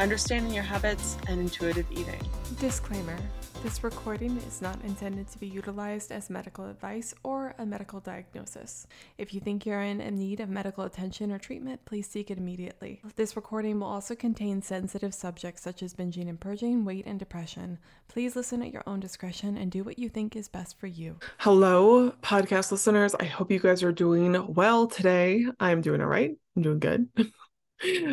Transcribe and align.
understanding 0.00 0.52
your 0.52 0.64
habits, 0.64 1.16
and 1.28 1.40
intuitive 1.40 1.86
eating. 1.92 2.20
Disclaimer 2.58 3.16
this 3.62 3.84
recording 3.84 4.38
is 4.48 4.62
not 4.62 4.82
intended 4.84 5.28
to 5.28 5.38
be 5.38 5.46
utilized 5.46 6.12
as 6.12 6.30
medical 6.30 6.64
advice 6.64 7.12
or 7.22 7.54
a 7.58 7.66
medical 7.66 8.00
diagnosis. 8.00 8.86
If 9.18 9.34
you 9.34 9.40
think 9.40 9.66
you're 9.66 9.82
in 9.82 9.98
need 10.16 10.40
of 10.40 10.48
medical 10.48 10.84
attention 10.84 11.30
or 11.30 11.38
treatment, 11.38 11.84
please 11.84 12.08
seek 12.08 12.30
it 12.30 12.38
immediately. 12.38 13.02
This 13.16 13.36
recording 13.36 13.78
will 13.78 13.88
also 13.88 14.14
contain 14.14 14.62
sensitive 14.62 15.12
subjects 15.12 15.60
such 15.60 15.82
as 15.82 15.92
binging 15.92 16.30
and 16.30 16.40
purging, 16.40 16.86
weight, 16.86 17.04
and 17.04 17.18
depression. 17.18 17.78
Please 18.08 18.34
listen 18.34 18.62
at 18.62 18.72
your 18.72 18.84
own 18.86 18.98
discretion 18.98 19.58
and 19.58 19.70
do 19.70 19.84
what 19.84 19.98
you 19.98 20.08
think 20.08 20.36
is 20.36 20.48
best 20.48 20.80
for 20.80 20.86
you. 20.86 21.16
Hello, 21.36 22.12
podcast 22.22 22.72
listeners. 22.72 23.14
I 23.14 23.26
hope 23.26 23.50
you 23.50 23.60
guys 23.60 23.82
are 23.82 23.92
doing 23.92 24.54
well 24.54 24.86
today. 24.86 25.44
I'm 25.60 25.82
doing 25.82 26.00
all 26.00 26.06
right. 26.06 26.34
I'm 26.56 26.62
doing 26.62 26.78
good. 26.78 27.08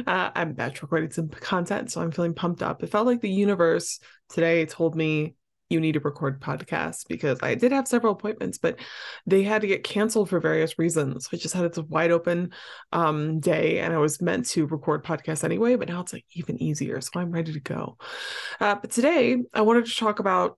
Uh, 0.07 0.31
I'm 0.35 0.53
batch 0.53 0.81
recording 0.81 1.11
some 1.11 1.29
content, 1.29 1.91
so 1.91 2.01
I'm 2.01 2.11
feeling 2.11 2.33
pumped 2.33 2.63
up. 2.63 2.83
It 2.83 2.89
felt 2.89 3.05
like 3.05 3.21
the 3.21 3.29
universe 3.29 3.99
today 4.29 4.65
told 4.65 4.95
me 4.95 5.35
you 5.69 5.81
need 5.81 5.93
to 5.93 5.99
record 5.99 6.39
podcasts 6.39 7.05
because 7.07 7.39
I 7.41 7.55
did 7.55 7.73
have 7.73 7.87
several 7.87 8.13
appointments, 8.13 8.57
but 8.57 8.79
they 9.25 9.43
had 9.43 9.61
to 9.61 9.67
get 9.67 9.83
canceled 9.83 10.29
for 10.29 10.39
various 10.39 10.79
reasons. 10.79 11.27
I 11.33 11.37
just 11.37 11.53
had 11.53 11.69
this 11.69 11.83
wide 11.83 12.11
open 12.11 12.51
um, 12.93 13.39
day 13.39 13.79
and 13.79 13.93
I 13.93 13.97
was 13.97 14.21
meant 14.21 14.45
to 14.49 14.65
record 14.67 15.03
podcasts 15.03 15.43
anyway, 15.43 15.75
but 15.75 15.89
now 15.89 16.01
it's 16.01 16.13
like 16.13 16.25
even 16.33 16.61
easier. 16.61 17.01
So 17.01 17.11
I'm 17.15 17.31
ready 17.31 17.51
to 17.51 17.59
go. 17.59 17.97
Uh, 18.61 18.75
but 18.75 18.91
today 18.91 19.37
I 19.53 19.61
wanted 19.61 19.85
to 19.87 19.95
talk 19.95 20.19
about 20.19 20.57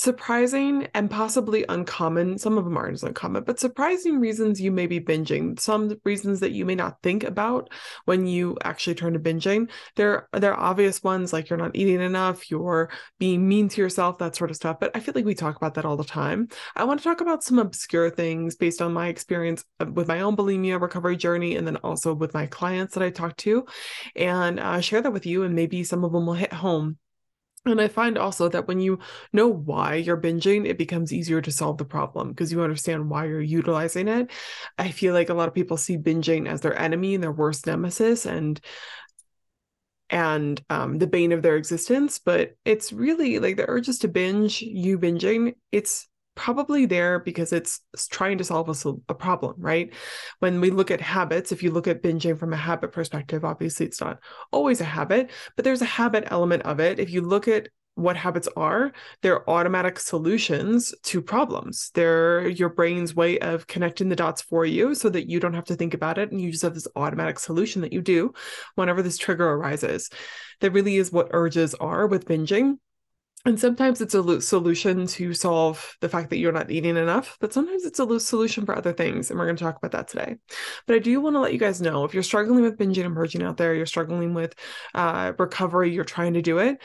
surprising 0.00 0.88
and 0.94 1.10
possibly 1.10 1.62
uncommon. 1.68 2.38
Some 2.38 2.56
of 2.56 2.64
them 2.64 2.78
aren't 2.78 2.94
as 2.94 3.02
uncommon 3.02 3.44
but 3.44 3.60
surprising 3.60 4.18
reasons 4.18 4.58
you 4.58 4.72
may 4.72 4.86
be 4.86 4.98
binging. 4.98 5.60
Some 5.60 5.94
reasons 6.04 6.40
that 6.40 6.52
you 6.52 6.64
may 6.64 6.74
not 6.74 7.02
think 7.02 7.22
about 7.22 7.68
when 8.06 8.26
you 8.26 8.56
actually 8.64 8.94
turn 8.94 9.12
to 9.12 9.18
binging. 9.18 9.70
There 9.96 10.26
there 10.32 10.54
are 10.54 10.70
obvious 10.70 11.02
ones 11.02 11.34
like 11.34 11.50
you're 11.50 11.58
not 11.58 11.76
eating 11.76 12.00
enough 12.00 12.50
you're 12.50 12.90
being 13.18 13.46
mean 13.46 13.68
to 13.68 13.80
yourself 13.82 14.16
that 14.18 14.34
sort 14.34 14.50
of 14.50 14.56
stuff 14.56 14.78
but 14.80 14.90
i 14.94 15.00
feel 15.00 15.12
like 15.14 15.26
we 15.26 15.34
talk 15.34 15.56
about 15.56 15.74
that 15.74 15.84
all 15.84 15.98
the 15.98 16.04
time. 16.04 16.48
I 16.74 16.84
want 16.84 17.00
to 17.00 17.04
talk 17.04 17.20
about 17.20 17.42
some 17.42 17.58
obscure 17.58 18.08
things 18.08 18.56
based 18.56 18.80
on 18.80 18.94
my 18.94 19.08
experience 19.08 19.64
with 19.92 20.08
my 20.08 20.20
own 20.20 20.34
bulimia 20.34 20.80
recovery 20.80 21.18
journey 21.18 21.56
and 21.56 21.66
then 21.66 21.76
also 21.76 22.14
with 22.14 22.32
my 22.32 22.46
clients 22.46 22.94
that 22.94 23.02
i 23.02 23.10
talk 23.10 23.36
to 23.36 23.66
and 24.16 24.58
uh, 24.60 24.80
share 24.80 25.02
that 25.02 25.12
with 25.12 25.26
you 25.26 25.42
and 25.42 25.54
maybe 25.54 25.84
some 25.84 26.04
of 26.04 26.12
them 26.12 26.24
will 26.24 26.32
hit 26.32 26.54
home 26.54 26.96
and 27.66 27.80
I 27.80 27.88
find 27.88 28.16
also 28.16 28.48
that 28.48 28.66
when 28.66 28.80
you 28.80 28.98
know 29.32 29.48
why 29.48 29.96
you're 29.96 30.20
binging, 30.20 30.66
it 30.66 30.78
becomes 30.78 31.12
easier 31.12 31.42
to 31.42 31.52
solve 31.52 31.76
the 31.76 31.84
problem 31.84 32.30
because 32.30 32.50
you 32.50 32.62
understand 32.62 33.10
why 33.10 33.26
you're 33.26 33.42
utilizing 33.42 34.08
it. 34.08 34.30
I 34.78 34.90
feel 34.90 35.12
like 35.12 35.28
a 35.28 35.34
lot 35.34 35.48
of 35.48 35.54
people 35.54 35.76
see 35.76 35.98
binging 35.98 36.48
as 36.48 36.62
their 36.62 36.78
enemy 36.78 37.14
and 37.14 37.22
their 37.22 37.32
worst 37.32 37.66
nemesis 37.66 38.24
and 38.24 38.60
and 40.08 40.60
um, 40.70 40.98
the 40.98 41.06
bane 41.06 41.30
of 41.32 41.42
their 41.42 41.56
existence, 41.56 42.18
but 42.18 42.56
it's 42.64 42.92
really 42.92 43.38
like 43.38 43.56
the 43.56 43.68
urges 43.68 44.00
to 44.00 44.08
binge, 44.08 44.60
you 44.60 44.98
binging, 44.98 45.54
it's 45.70 46.08
probably 46.40 46.86
there 46.86 47.18
because 47.18 47.52
it's 47.52 47.82
trying 48.10 48.38
to 48.38 48.44
solve 48.44 48.66
a, 48.70 48.94
a, 49.10 49.14
problem, 49.14 49.54
right? 49.58 49.92
When 50.38 50.62
we 50.62 50.70
look 50.70 50.90
at 50.90 51.02
habits, 51.02 51.52
if 51.52 51.62
you 51.62 51.70
look 51.70 51.86
at 51.86 52.02
binging 52.02 52.38
from 52.38 52.54
a 52.54 52.56
habit 52.56 52.92
perspective, 52.92 53.44
obviously 53.44 53.84
it's 53.84 54.00
not 54.00 54.20
always 54.50 54.80
a 54.80 54.84
habit, 54.84 55.30
but 55.54 55.66
there's 55.66 55.82
a 55.82 55.96
habit 56.00 56.24
element 56.28 56.62
of 56.62 56.80
it. 56.80 56.98
If 56.98 57.10
you 57.10 57.20
look 57.20 57.46
at 57.46 57.68
what 57.94 58.16
habits 58.16 58.48
are, 58.56 58.92
they're 59.20 59.48
automatic 59.50 59.98
solutions 59.98 60.94
to 61.02 61.20
problems. 61.20 61.90
They're 61.92 62.48
your 62.48 62.70
brain's 62.70 63.14
way 63.14 63.38
of 63.40 63.66
connecting 63.66 64.08
the 64.08 64.16
dots 64.16 64.40
for 64.40 64.64
you 64.64 64.94
so 64.94 65.10
that 65.10 65.28
you 65.28 65.40
don't 65.40 65.52
have 65.52 65.66
to 65.66 65.74
think 65.74 65.92
about 65.92 66.16
it 66.16 66.32
and 66.32 66.40
you 66.40 66.50
just 66.50 66.62
have 66.62 66.72
this 66.72 66.88
automatic 66.96 67.38
solution 67.38 67.82
that 67.82 67.92
you 67.92 68.00
do 68.00 68.32
whenever 68.76 69.02
this 69.02 69.18
trigger 69.18 69.46
arises. 69.46 70.08
That 70.60 70.70
really 70.70 70.96
is 70.96 71.12
what 71.12 71.28
urges 71.32 71.74
are 71.74 72.06
with 72.06 72.24
binging 72.24 72.78
and 73.46 73.58
sometimes 73.58 74.02
it's 74.02 74.14
a 74.14 74.40
solution 74.42 75.06
to 75.06 75.32
solve 75.32 75.96
the 76.00 76.10
fact 76.10 76.28
that 76.28 76.36
you're 76.36 76.52
not 76.52 76.70
eating 76.70 76.98
enough, 76.98 77.38
but 77.40 77.54
sometimes 77.54 77.84
it's 77.84 77.98
a 77.98 78.20
solution 78.20 78.66
for 78.66 78.76
other 78.76 78.92
things. 78.92 79.30
And 79.30 79.38
we're 79.38 79.46
going 79.46 79.56
to 79.56 79.64
talk 79.64 79.78
about 79.78 79.92
that 79.92 80.08
today. 80.08 80.36
But 80.86 80.96
I 80.96 80.98
do 80.98 81.18
want 81.22 81.36
to 81.36 81.40
let 81.40 81.54
you 81.54 81.58
guys 81.58 81.80
know 81.80 82.04
if 82.04 82.12
you're 82.12 82.22
struggling 82.22 82.62
with 82.62 82.76
binging 82.76 83.06
and 83.06 83.14
purging 83.14 83.42
out 83.42 83.56
there, 83.56 83.74
you're 83.74 83.86
struggling 83.86 84.34
with 84.34 84.54
uh, 84.94 85.32
recovery, 85.38 85.90
you're 85.90 86.04
trying 86.04 86.34
to 86.34 86.42
do 86.42 86.58
it. 86.58 86.82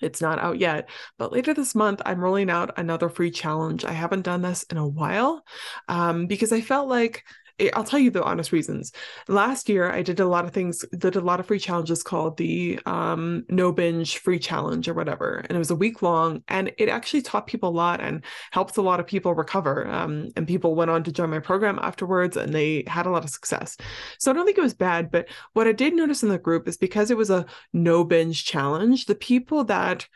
It's 0.00 0.22
not 0.22 0.38
out 0.38 0.58
yet, 0.58 0.88
but 1.18 1.32
later 1.32 1.52
this 1.52 1.74
month, 1.74 2.00
I'm 2.06 2.20
rolling 2.20 2.50
out 2.50 2.78
another 2.78 3.08
free 3.08 3.32
challenge. 3.32 3.84
I 3.84 3.92
haven't 3.92 4.22
done 4.22 4.42
this 4.42 4.62
in 4.64 4.76
a 4.76 4.86
while 4.86 5.42
um, 5.88 6.26
because 6.26 6.52
I 6.52 6.60
felt 6.60 6.88
like 6.88 7.24
I'll 7.74 7.84
tell 7.84 7.98
you 7.98 8.10
the 8.10 8.22
honest 8.22 8.52
reasons. 8.52 8.92
Last 9.26 9.68
year, 9.68 9.90
I 9.90 10.02
did 10.02 10.20
a 10.20 10.26
lot 10.26 10.44
of 10.44 10.52
things, 10.52 10.84
did 10.96 11.16
a 11.16 11.20
lot 11.20 11.40
of 11.40 11.46
free 11.46 11.58
challenges 11.58 12.02
called 12.02 12.36
the 12.36 12.78
um, 12.86 13.44
No 13.48 13.72
Binge 13.72 14.18
Free 14.18 14.38
Challenge 14.38 14.88
or 14.88 14.94
whatever. 14.94 15.44
And 15.48 15.56
it 15.56 15.58
was 15.58 15.70
a 15.70 15.76
week 15.76 16.02
long 16.02 16.42
and 16.48 16.72
it 16.78 16.88
actually 16.88 17.22
taught 17.22 17.46
people 17.46 17.70
a 17.70 17.70
lot 17.70 18.00
and 18.00 18.24
helped 18.52 18.76
a 18.76 18.82
lot 18.82 19.00
of 19.00 19.06
people 19.06 19.34
recover. 19.34 19.88
Um, 19.88 20.28
and 20.36 20.46
people 20.46 20.74
went 20.74 20.90
on 20.90 21.02
to 21.04 21.12
join 21.12 21.30
my 21.30 21.40
program 21.40 21.78
afterwards 21.82 22.36
and 22.36 22.52
they 22.52 22.84
had 22.86 23.06
a 23.06 23.10
lot 23.10 23.24
of 23.24 23.30
success. 23.30 23.76
So 24.18 24.30
I 24.30 24.34
don't 24.34 24.46
think 24.46 24.58
it 24.58 24.62
was 24.62 24.74
bad. 24.74 25.10
But 25.10 25.28
what 25.52 25.66
I 25.66 25.72
did 25.72 25.94
notice 25.94 26.22
in 26.22 26.28
the 26.28 26.38
group 26.38 26.68
is 26.68 26.76
because 26.76 27.10
it 27.10 27.16
was 27.16 27.30
a 27.30 27.46
no 27.72 28.04
binge 28.04 28.44
challenge, 28.44 29.06
the 29.06 29.14
people 29.14 29.64
that 29.64 30.06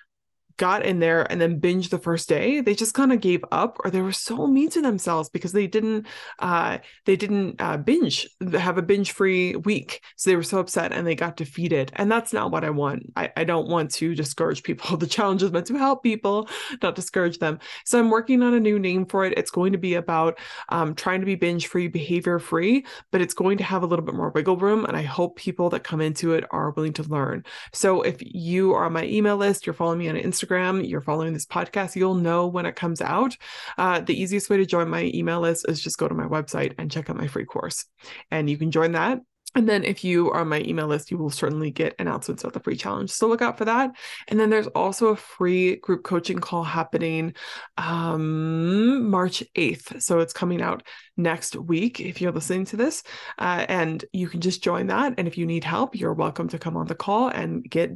got 0.56 0.84
in 0.84 0.98
there 0.98 1.30
and 1.30 1.40
then 1.40 1.60
binged 1.60 1.90
the 1.90 1.98
first 1.98 2.28
day 2.28 2.60
they 2.60 2.74
just 2.74 2.94
kind 2.94 3.12
of 3.12 3.20
gave 3.20 3.44
up 3.50 3.78
or 3.84 3.90
they 3.90 4.00
were 4.00 4.12
so 4.12 4.46
mean 4.46 4.70
to 4.70 4.80
themselves 4.82 5.28
because 5.28 5.52
they 5.52 5.66
didn't 5.66 6.06
uh 6.38 6.78
they 7.04 7.16
didn't 7.16 7.60
uh 7.60 7.76
binge 7.76 8.28
have 8.52 8.78
a 8.78 8.82
binge 8.82 9.12
free 9.12 9.56
week. 9.56 10.02
So 10.16 10.30
they 10.30 10.36
were 10.36 10.42
so 10.42 10.58
upset 10.58 10.92
and 10.92 11.06
they 11.06 11.14
got 11.14 11.36
defeated. 11.36 11.92
And 11.96 12.10
that's 12.10 12.32
not 12.32 12.50
what 12.50 12.64
i 12.64 12.70
want. 12.70 13.12
I, 13.16 13.30
I 13.36 13.44
don't 13.44 13.68
want 13.68 13.90
to 13.92 14.14
discourage 14.14 14.62
people. 14.62 14.96
The 15.02 15.08
challenge 15.08 15.42
is 15.42 15.50
meant 15.50 15.66
to 15.66 15.76
help 15.76 16.04
people 16.04 16.48
not 16.80 16.94
discourage 16.94 17.38
them. 17.38 17.58
So 17.84 17.98
i'm 17.98 18.10
working 18.10 18.42
on 18.42 18.54
a 18.54 18.60
new 18.60 18.78
name 18.78 19.04
for 19.04 19.24
it. 19.24 19.36
It's 19.36 19.50
going 19.50 19.72
to 19.72 19.78
be 19.78 19.94
about 19.94 20.38
um, 20.68 20.94
trying 20.94 21.20
to 21.20 21.26
be 21.26 21.34
binge 21.34 21.66
free 21.66 21.88
behavior 21.88 22.38
free 22.38 22.86
but 23.10 23.20
it's 23.20 23.34
going 23.34 23.58
to 23.58 23.64
have 23.64 23.82
a 23.82 23.86
little 23.86 24.04
bit 24.04 24.14
more 24.14 24.30
wiggle 24.30 24.56
room 24.56 24.84
and 24.84 24.96
i 24.96 25.02
hope 25.02 25.36
people 25.36 25.70
that 25.70 25.82
come 25.82 26.00
into 26.00 26.34
it 26.34 26.44
are 26.50 26.70
willing 26.70 26.92
to 26.92 27.02
learn. 27.04 27.44
So 27.72 28.02
if 28.02 28.16
you 28.20 28.74
are 28.74 28.84
on 28.84 28.92
my 28.92 29.04
email 29.04 29.36
list 29.36 29.66
you're 29.66 29.74
following 29.74 29.98
me 29.98 30.08
on 30.08 30.14
instagram 30.16 30.41
Instagram, 30.42 30.88
you're 30.88 31.00
following 31.00 31.32
this 31.32 31.46
podcast, 31.46 31.96
you'll 31.96 32.14
know 32.14 32.46
when 32.46 32.66
it 32.66 32.76
comes 32.76 33.00
out. 33.00 33.36
Uh, 33.78 34.00
the 34.00 34.20
easiest 34.20 34.50
way 34.50 34.56
to 34.56 34.66
join 34.66 34.88
my 34.88 35.10
email 35.14 35.40
list 35.40 35.66
is 35.68 35.80
just 35.80 35.98
go 35.98 36.08
to 36.08 36.14
my 36.14 36.26
website 36.26 36.74
and 36.78 36.90
check 36.90 37.10
out 37.10 37.16
my 37.16 37.26
free 37.26 37.44
course. 37.44 37.84
And 38.30 38.48
you 38.48 38.56
can 38.56 38.70
join 38.70 38.92
that 38.92 39.20
and 39.54 39.68
then 39.68 39.84
if 39.84 40.02
you 40.02 40.30
are 40.30 40.40
on 40.40 40.48
my 40.48 40.60
email 40.60 40.86
list, 40.86 41.10
you 41.10 41.18
will 41.18 41.30
certainly 41.30 41.70
get 41.70 41.94
announcements 41.98 42.42
of 42.42 42.52
the 42.52 42.60
free 42.60 42.76
challenge. 42.76 43.10
So 43.10 43.28
look 43.28 43.42
out 43.42 43.58
for 43.58 43.66
that. 43.66 43.90
And 44.28 44.40
then 44.40 44.48
there's 44.48 44.66
also 44.68 45.08
a 45.08 45.16
free 45.16 45.76
group 45.76 46.04
coaching 46.04 46.38
call 46.38 46.64
happening 46.64 47.34
um, 47.76 49.10
March 49.10 49.44
8th. 49.54 50.02
So 50.02 50.20
it's 50.20 50.32
coming 50.32 50.62
out 50.62 50.82
next 51.18 51.54
week 51.54 52.00
if 52.00 52.20
you're 52.20 52.32
listening 52.32 52.64
to 52.66 52.76
this. 52.76 53.02
Uh, 53.38 53.66
and 53.68 54.02
you 54.12 54.28
can 54.28 54.40
just 54.40 54.64
join 54.64 54.86
that. 54.86 55.14
And 55.18 55.28
if 55.28 55.36
you 55.36 55.44
need 55.44 55.64
help, 55.64 55.94
you're 55.94 56.14
welcome 56.14 56.48
to 56.48 56.58
come 56.58 56.76
on 56.76 56.86
the 56.86 56.94
call 56.94 57.28
and 57.28 57.62
get 57.62 57.90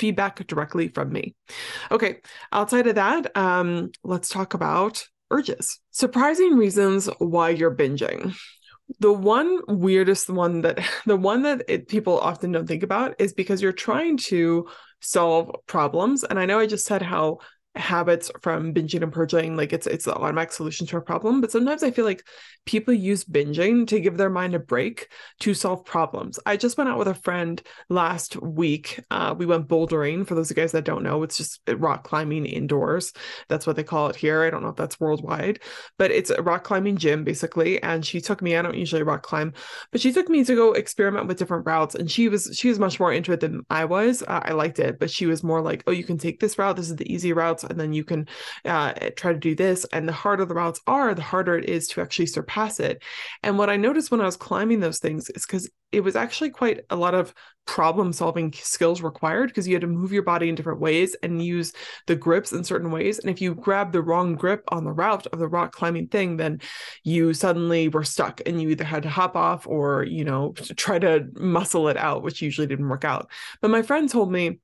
feedback 0.00 0.44
directly 0.46 0.88
from 0.88 1.12
me. 1.12 1.34
Okay, 1.90 2.16
outside 2.50 2.86
of 2.86 2.94
that, 2.94 3.36
um, 3.36 3.90
let's 4.02 4.30
talk 4.30 4.54
about 4.54 5.06
urges. 5.30 5.78
Surprising 5.90 6.56
reasons 6.56 7.08
why 7.18 7.50
you're 7.50 7.74
binging. 7.74 8.34
The 8.98 9.12
one 9.12 9.60
weirdest 9.68 10.30
one 10.30 10.62
that 10.62 10.80
the 11.06 11.16
one 11.16 11.42
that 11.42 11.62
it, 11.68 11.86
people 11.86 12.18
often 12.18 12.50
don't 12.50 12.66
think 12.66 12.82
about 12.82 13.14
is 13.20 13.34
because 13.34 13.62
you're 13.62 13.72
trying 13.72 14.16
to 14.32 14.66
solve 15.00 15.54
problems. 15.66 16.24
And 16.24 16.38
I 16.38 16.46
know 16.46 16.58
I 16.58 16.66
just 16.66 16.86
said 16.86 17.02
how 17.02 17.38
habits 17.76 18.30
from 18.42 18.74
binging 18.74 19.02
and 19.02 19.12
purging 19.12 19.56
like 19.56 19.72
it's 19.72 19.86
it's 19.86 20.04
the 20.04 20.14
automatic 20.14 20.50
solution 20.50 20.88
to 20.88 20.96
a 20.96 21.00
problem 21.00 21.40
but 21.40 21.52
sometimes 21.52 21.84
i 21.84 21.90
feel 21.90 22.04
like 22.04 22.24
people 22.66 22.92
use 22.92 23.24
binging 23.24 23.86
to 23.86 24.00
give 24.00 24.16
their 24.16 24.30
mind 24.30 24.54
a 24.54 24.58
break 24.58 25.08
to 25.40 25.54
solve 25.54 25.84
problems. 25.84 26.38
I 26.44 26.56
just 26.56 26.76
went 26.76 26.90
out 26.90 26.98
with 26.98 27.08
a 27.08 27.14
friend 27.14 27.60
last 27.88 28.40
week 28.42 29.00
uh, 29.10 29.34
we 29.36 29.46
went 29.46 29.68
bouldering 29.68 30.26
for 30.26 30.34
those 30.34 30.50
of 30.50 30.56
you 30.56 30.62
guys 30.62 30.72
that 30.72 30.84
don't 30.84 31.02
know 31.02 31.22
it's 31.22 31.36
just 31.36 31.60
rock 31.68 32.04
climbing 32.04 32.46
indoors. 32.46 33.12
That's 33.48 33.66
what 33.66 33.76
they 33.76 33.84
call 33.84 34.08
it 34.08 34.16
here. 34.16 34.42
I 34.42 34.50
don't 34.50 34.62
know 34.62 34.68
if 34.68 34.76
that's 34.76 35.00
worldwide 35.00 35.60
but 35.96 36.10
it's 36.10 36.30
a 36.30 36.42
rock 36.42 36.64
climbing 36.64 36.96
gym 36.96 37.24
basically 37.24 37.82
and 37.82 38.04
she 38.04 38.20
took 38.20 38.42
me 38.42 38.56
i 38.56 38.62
don't 38.62 38.76
usually 38.76 39.02
rock 39.02 39.22
climb 39.22 39.52
but 39.92 40.00
she 40.00 40.12
took 40.12 40.28
me 40.28 40.44
to 40.44 40.54
go 40.54 40.72
experiment 40.72 41.26
with 41.26 41.38
different 41.38 41.66
routes 41.66 41.94
and 41.94 42.10
she 42.10 42.28
was 42.28 42.50
she 42.54 42.68
was 42.68 42.78
much 42.78 42.98
more 42.98 43.12
into 43.12 43.32
it 43.32 43.40
than 43.40 43.62
i 43.70 43.84
was. 43.84 44.22
Uh, 44.22 44.40
i 44.44 44.52
liked 44.52 44.78
it 44.78 44.98
but 44.98 45.10
she 45.10 45.26
was 45.26 45.42
more 45.42 45.62
like 45.62 45.82
oh 45.86 45.92
you 45.92 46.04
can 46.04 46.18
take 46.18 46.40
this 46.40 46.58
route. 46.58 46.76
This 46.76 46.90
is 46.90 46.96
the 46.96 47.12
easy 47.12 47.32
route 47.32 47.59
routes 47.60 47.70
and 47.70 47.80
then 47.80 47.92
you 47.92 48.04
can 48.04 48.28
uh, 48.64 48.92
try 49.16 49.32
to 49.32 49.38
do 49.38 49.54
this 49.54 49.84
and 49.92 50.08
the 50.08 50.12
harder 50.12 50.44
the 50.44 50.54
routes 50.54 50.80
are 50.86 51.14
the 51.14 51.22
harder 51.22 51.56
it 51.56 51.68
is 51.68 51.88
to 51.88 52.00
actually 52.00 52.26
surpass 52.26 52.80
it 52.80 53.02
and 53.42 53.58
what 53.58 53.70
i 53.70 53.76
noticed 53.76 54.10
when 54.10 54.20
i 54.20 54.26
was 54.26 54.36
climbing 54.36 54.80
those 54.80 54.98
things 54.98 55.30
is 55.30 55.46
because 55.46 55.70
it 55.92 56.00
was 56.00 56.14
actually 56.14 56.50
quite 56.50 56.80
a 56.90 56.96
lot 56.96 57.14
of 57.14 57.34
problem 57.66 58.12
solving 58.12 58.52
skills 58.52 59.02
required 59.02 59.48
because 59.48 59.66
you 59.66 59.74
had 59.74 59.80
to 59.80 59.88
move 59.88 60.12
your 60.12 60.22
body 60.22 60.48
in 60.48 60.54
different 60.54 60.80
ways 60.80 61.16
and 61.22 61.44
use 61.44 61.72
the 62.06 62.14
grips 62.16 62.52
in 62.52 62.62
certain 62.62 62.90
ways. 62.90 63.18
And 63.18 63.28
if 63.28 63.40
you 63.40 63.54
grab 63.54 63.92
the 63.92 64.02
wrong 64.02 64.34
grip 64.34 64.62
on 64.68 64.84
the 64.84 64.92
route 64.92 65.26
of 65.26 65.40
the 65.40 65.48
rock 65.48 65.72
climbing 65.72 66.06
thing, 66.08 66.36
then 66.36 66.60
you 67.02 67.34
suddenly 67.34 67.88
were 67.88 68.04
stuck 68.04 68.40
and 68.46 68.60
you 68.60 68.70
either 68.70 68.84
had 68.84 69.02
to 69.02 69.08
hop 69.08 69.36
off 69.36 69.66
or, 69.66 70.04
you 70.04 70.24
know, 70.24 70.52
try 70.76 70.98
to 71.00 71.26
muscle 71.34 71.88
it 71.88 71.96
out, 71.96 72.22
which 72.22 72.42
usually 72.42 72.66
didn't 72.68 72.88
work 72.88 73.04
out. 73.04 73.28
But 73.60 73.70
my 73.70 73.82
friend 73.82 74.08
told 74.08 74.30
me 74.30 74.60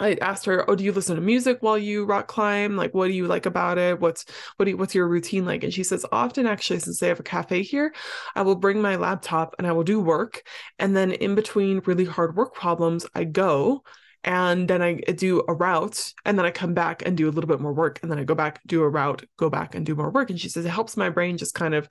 I 0.00 0.14
asked 0.20 0.46
her, 0.46 0.68
"Oh, 0.68 0.74
do 0.74 0.84
you 0.84 0.92
listen 0.92 1.16
to 1.16 1.22
music 1.22 1.58
while 1.60 1.78
you 1.78 2.04
rock 2.04 2.26
climb? 2.28 2.76
Like, 2.76 2.94
what 2.94 3.06
do 3.08 3.12
you 3.12 3.26
like 3.26 3.46
about 3.46 3.78
it? 3.78 4.00
What's 4.00 4.24
what 4.56 4.64
do 4.64 4.72
you, 4.72 4.76
what's 4.76 4.94
your 4.94 5.08
routine 5.08 5.44
like?" 5.46 5.62
And 5.64 5.72
she 5.72 5.84
says, 5.84 6.04
"Often, 6.12 6.46
actually, 6.46 6.80
since 6.80 6.98
they 7.00 7.08
have 7.08 7.20
a 7.20 7.24
cafe 7.24 7.62
here, 7.62 7.94
I 8.34 8.42
will 8.42 8.56
bring 8.56 8.82
my 8.82 8.96
laptop 8.96 9.54
and 9.58 9.66
I 9.66 9.72
will 9.72 9.84
do 9.84 10.00
work, 10.00 10.42
and 10.78 10.96
then 10.96 11.12
in 11.12 11.34
between 11.34 11.82
really 11.86 12.04
hard 12.04 12.36
work 12.36 12.54
problems, 12.54 13.06
I 13.14 13.24
go 13.24 13.84
and 14.24 14.68
then 14.68 14.82
I 14.82 15.00
uh, 15.08 15.12
do 15.12 15.42
a 15.48 15.54
route 15.54 16.12
and 16.24 16.38
then 16.38 16.46
I 16.46 16.50
come 16.50 16.74
back 16.74 17.02
and 17.04 17.16
do 17.16 17.28
a 17.28 17.32
little 17.32 17.48
bit 17.48 17.60
more 17.60 17.72
work 17.72 17.98
and 18.02 18.10
then 18.10 18.18
I 18.18 18.24
go 18.24 18.34
back 18.34 18.60
do 18.66 18.82
a 18.82 18.88
route 18.88 19.24
go 19.36 19.50
back 19.50 19.74
and 19.74 19.84
do 19.84 19.94
more 19.94 20.10
work 20.10 20.30
and 20.30 20.40
she 20.40 20.48
says 20.48 20.64
it 20.64 20.70
helps 20.70 20.96
my 20.96 21.10
brain 21.10 21.36
just 21.36 21.54
kind 21.54 21.74
of 21.74 21.88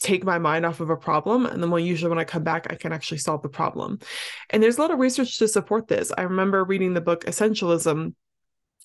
take 0.00 0.24
my 0.24 0.38
mind 0.38 0.66
off 0.66 0.80
of 0.80 0.90
a 0.90 0.96
problem 0.96 1.46
and 1.46 1.62
then 1.62 1.70
when 1.70 1.84
usually 1.84 2.08
when 2.08 2.18
I 2.18 2.24
come 2.24 2.44
back 2.44 2.66
I 2.70 2.74
can 2.74 2.92
actually 2.92 3.18
solve 3.18 3.42
the 3.42 3.48
problem. 3.48 3.98
And 4.50 4.62
there's 4.62 4.78
a 4.78 4.80
lot 4.80 4.90
of 4.90 4.98
research 4.98 5.38
to 5.38 5.48
support 5.48 5.88
this. 5.88 6.12
I 6.16 6.22
remember 6.22 6.64
reading 6.64 6.94
the 6.94 7.00
book 7.00 7.24
Essentialism 7.24 8.14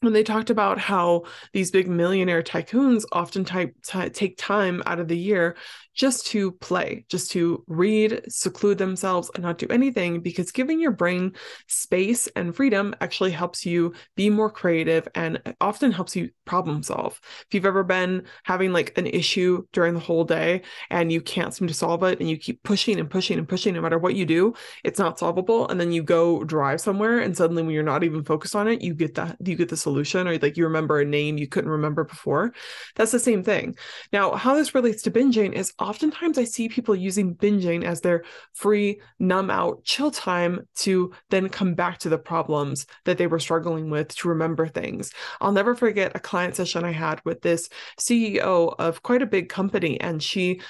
when 0.03 0.13
they 0.13 0.23
talked 0.23 0.49
about 0.49 0.79
how 0.79 1.23
these 1.53 1.71
big 1.71 1.87
millionaire 1.87 2.43
tycoons 2.43 3.05
often 3.11 3.45
type, 3.45 3.73
t- 3.83 4.09
take 4.09 4.37
time 4.37 4.83
out 4.85 4.99
of 4.99 5.07
the 5.07 5.17
year 5.17 5.55
just 5.93 6.27
to 6.27 6.51
play, 6.53 7.05
just 7.09 7.31
to 7.31 7.63
read, 7.67 8.21
seclude 8.27 8.77
themselves, 8.77 9.29
and 9.35 9.43
not 9.43 9.57
do 9.57 9.67
anything 9.69 10.21
because 10.21 10.51
giving 10.51 10.79
your 10.79 10.91
brain 10.91 11.33
space 11.67 12.27
and 12.35 12.55
freedom 12.55 12.95
actually 13.01 13.31
helps 13.31 13.65
you 13.65 13.93
be 14.15 14.29
more 14.29 14.49
creative 14.49 15.07
and 15.15 15.41
often 15.61 15.91
helps 15.91 16.15
you 16.15 16.29
problem 16.45 16.83
solve. 16.83 17.19
If 17.47 17.53
you've 17.53 17.65
ever 17.65 17.83
been 17.83 18.23
having 18.43 18.73
like 18.73 18.97
an 18.97 19.07
issue 19.07 19.65
during 19.71 19.93
the 19.93 19.99
whole 19.99 20.23
day 20.23 20.63
and 20.89 21.11
you 21.11 21.21
can't 21.21 21.53
seem 21.53 21.67
to 21.67 21.73
solve 21.73 22.03
it 22.03 22.19
and 22.19 22.29
you 22.29 22.37
keep 22.37 22.63
pushing 22.63 22.99
and 22.99 23.09
pushing 23.09 23.37
and 23.37 23.47
pushing, 23.47 23.73
no 23.73 23.81
matter 23.81 23.99
what 23.99 24.15
you 24.15 24.25
do, 24.25 24.53
it's 24.83 24.99
not 24.99 25.19
solvable. 25.19 25.67
And 25.67 25.79
then 25.79 25.91
you 25.91 26.03
go 26.03 26.43
drive 26.43 26.81
somewhere 26.81 27.19
and 27.19 27.35
suddenly 27.35 27.63
when 27.63 27.73
you're 27.73 27.83
not 27.83 28.03
even 28.03 28.23
focused 28.23 28.55
on 28.55 28.67
it, 28.67 28.81
you 28.81 28.93
get 28.93 29.15
that, 29.15 29.37
you 29.43 29.55
get 29.55 29.69
the 29.69 29.77
solution 29.77 30.27
or 30.27 30.37
like 30.37 30.57
you 30.57 30.65
remember 30.65 30.99
a 30.99 31.05
name 31.05 31.37
you 31.37 31.47
couldn't 31.47 31.69
remember 31.69 32.03
before. 32.03 32.53
That's 32.95 33.11
the 33.11 33.19
same 33.19 33.43
thing. 33.43 33.75
Now, 34.11 34.31
how 34.35 34.55
this 34.55 34.75
relates 34.75 35.03
to 35.03 35.11
binging 35.11 35.53
is 35.53 35.73
oftentimes 35.83 36.37
I 36.37 36.45
see 36.45 36.69
people 36.69 36.95
using 36.95 37.35
binging 37.35 37.83
as 37.83 38.01
their 38.01 38.23
free, 38.53 39.01
numb 39.19 39.51
out, 39.51 39.83
chill 39.83 40.11
time 40.11 40.61
to 40.75 41.11
then 41.29 41.49
come 41.49 41.75
back 41.75 41.99
to 41.99 42.09
the 42.09 42.17
problems 42.17 42.85
that 43.05 43.17
they 43.17 43.27
were 43.27 43.39
struggling 43.39 43.89
with 43.89 44.15
to 44.15 44.29
remember 44.29 44.67
things. 44.67 45.11
I'll 45.41 45.51
never 45.51 45.75
forget 45.75 46.15
a 46.15 46.19
client 46.19 46.55
session 46.55 46.85
I 46.85 46.91
had 46.91 47.21
with 47.25 47.41
this 47.41 47.69
CEO 47.99 48.73
of 48.79 49.03
quite 49.03 49.21
a 49.21 49.27
big 49.27 49.49
company, 49.49 49.99
and 49.99 50.23
she 50.23 50.61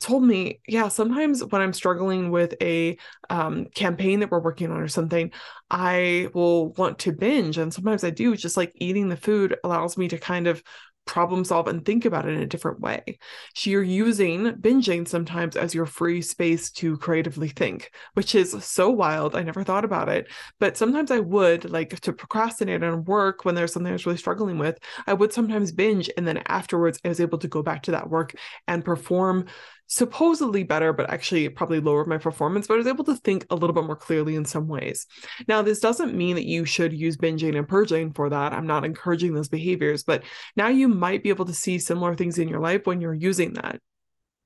told 0.00 0.24
me, 0.24 0.60
yeah, 0.66 0.88
sometimes 0.88 1.44
when 1.44 1.62
I'm 1.62 1.72
struggling 1.72 2.30
with 2.30 2.54
a 2.60 2.98
um, 3.30 3.66
campaign 3.66 4.20
that 4.20 4.30
we're 4.30 4.40
working 4.40 4.70
on 4.70 4.80
or 4.80 4.88
something, 4.88 5.30
I 5.70 6.28
will 6.34 6.72
want 6.72 6.98
to 7.00 7.12
binge. 7.12 7.56
And 7.56 7.72
sometimes 7.72 8.02
I 8.02 8.10
do, 8.10 8.36
just 8.36 8.56
like 8.56 8.72
eating 8.74 9.08
the 9.08 9.16
food 9.16 9.56
allows 9.62 9.96
me 9.96 10.08
to 10.08 10.18
kind 10.18 10.48
of 10.48 10.62
problem 11.04 11.44
solve 11.44 11.68
and 11.68 11.84
think 11.84 12.04
about 12.04 12.26
it 12.26 12.34
in 12.34 12.42
a 12.42 12.46
different 12.46 12.80
way. 12.80 13.18
So 13.54 13.70
you're 13.70 13.82
using 13.82 14.52
binging 14.52 15.06
sometimes 15.06 15.56
as 15.56 15.74
your 15.74 15.86
free 15.86 16.22
space 16.22 16.70
to 16.72 16.96
creatively 16.98 17.48
think, 17.48 17.90
which 18.14 18.34
is 18.34 18.52
so 18.64 18.90
wild. 18.90 19.34
I 19.34 19.42
never 19.42 19.64
thought 19.64 19.84
about 19.84 20.08
it, 20.08 20.28
but 20.60 20.76
sometimes 20.76 21.10
I 21.10 21.18
would 21.18 21.70
like 21.70 22.00
to 22.00 22.12
procrastinate 22.12 22.82
on 22.82 23.04
work 23.04 23.44
when 23.44 23.54
there's 23.54 23.72
something 23.72 23.90
I 23.90 23.94
was 23.94 24.06
really 24.06 24.18
struggling 24.18 24.58
with. 24.58 24.78
I 25.06 25.14
would 25.14 25.32
sometimes 25.32 25.72
binge 25.72 26.10
and 26.16 26.26
then 26.26 26.42
afterwards 26.46 27.00
I 27.04 27.08
was 27.08 27.20
able 27.20 27.38
to 27.38 27.48
go 27.48 27.62
back 27.62 27.82
to 27.84 27.92
that 27.92 28.08
work 28.08 28.34
and 28.68 28.84
perform 28.84 29.46
supposedly 29.92 30.62
better, 30.62 30.94
but 30.94 31.10
actually 31.10 31.46
probably 31.50 31.78
lowered 31.78 32.08
my 32.08 32.16
performance, 32.16 32.66
but 32.66 32.74
I 32.74 32.76
was 32.78 32.86
able 32.86 33.04
to 33.04 33.16
think 33.16 33.44
a 33.50 33.54
little 33.54 33.74
bit 33.74 33.84
more 33.84 33.94
clearly 33.94 34.36
in 34.36 34.46
some 34.46 34.66
ways. 34.66 35.06
Now, 35.48 35.60
this 35.60 35.80
doesn't 35.80 36.14
mean 36.14 36.36
that 36.36 36.46
you 36.46 36.64
should 36.64 36.94
use 36.94 37.18
binging 37.18 37.58
and 37.58 37.68
purging 37.68 38.14
for 38.14 38.30
that. 38.30 38.54
I'm 38.54 38.66
not 38.66 38.86
encouraging 38.86 39.34
those 39.34 39.50
behaviors, 39.50 40.02
but 40.02 40.24
now 40.56 40.68
you 40.68 40.88
might 40.88 41.22
be 41.22 41.28
able 41.28 41.44
to 41.44 41.52
see 41.52 41.78
similar 41.78 42.14
things 42.14 42.38
in 42.38 42.48
your 42.48 42.60
life 42.60 42.86
when 42.86 43.02
you're 43.02 43.12
using 43.12 43.52
that. 43.52 43.80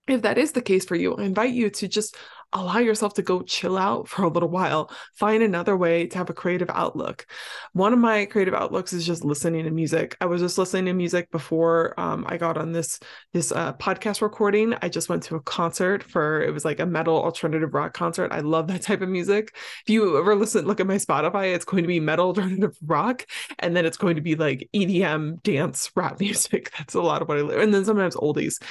If 0.08 0.22
that 0.22 0.36
is 0.36 0.50
the 0.50 0.62
case 0.62 0.84
for 0.84 0.96
you, 0.96 1.14
I 1.14 1.22
invite 1.22 1.52
you 1.52 1.70
to 1.70 1.86
just 1.86 2.16
allow 2.52 2.78
yourself 2.78 3.14
to 3.14 3.22
go 3.22 3.42
chill 3.42 3.76
out 3.76 4.08
for 4.08 4.24
a 4.24 4.28
little 4.28 4.48
while. 4.48 4.90
Find 5.14 5.42
another 5.42 5.76
way 5.76 6.06
to 6.06 6.18
have 6.18 6.30
a 6.30 6.34
creative 6.34 6.70
outlook. 6.70 7.26
One 7.72 7.92
of 7.92 7.98
my 7.98 8.26
creative 8.26 8.54
outlooks 8.54 8.92
is 8.92 9.06
just 9.06 9.24
listening 9.24 9.64
to 9.64 9.70
music. 9.70 10.16
I 10.20 10.26
was 10.26 10.40
just 10.40 10.58
listening 10.58 10.86
to 10.86 10.92
music 10.92 11.30
before 11.30 11.98
um, 11.98 12.24
I 12.28 12.36
got 12.36 12.56
on 12.56 12.72
this 12.72 12.98
this 13.32 13.52
uh, 13.52 13.74
podcast 13.74 14.22
recording. 14.22 14.74
I 14.80 14.88
just 14.88 15.08
went 15.08 15.24
to 15.24 15.36
a 15.36 15.42
concert 15.42 16.02
for 16.02 16.42
it 16.42 16.52
was 16.52 16.64
like 16.64 16.80
a 16.80 16.86
metal 16.86 17.22
alternative 17.22 17.74
rock 17.74 17.94
concert. 17.94 18.32
I 18.32 18.40
love 18.40 18.68
that 18.68 18.82
type 18.82 19.02
of 19.02 19.08
music. 19.08 19.54
If 19.54 19.90
you 19.90 20.18
ever 20.18 20.34
listen, 20.34 20.66
look 20.66 20.80
at 20.80 20.86
my 20.86 20.96
Spotify, 20.96 21.54
it's 21.54 21.64
going 21.64 21.82
to 21.82 21.88
be 21.88 22.00
metal 22.00 22.26
alternative 22.36 22.76
rock, 22.82 23.26
and 23.58 23.76
then 23.76 23.84
it's 23.84 23.96
going 23.96 24.16
to 24.16 24.22
be 24.22 24.34
like 24.34 24.68
EDM 24.74 25.42
dance 25.42 25.90
rap 25.94 26.20
music. 26.20 26.70
That's 26.78 26.94
a 26.94 27.02
lot 27.02 27.22
of 27.22 27.28
what 27.28 27.38
I 27.38 27.42
live. 27.42 27.60
And 27.60 27.74
then 27.74 27.84
sometimes 27.84 28.16
oldies, 28.16 28.62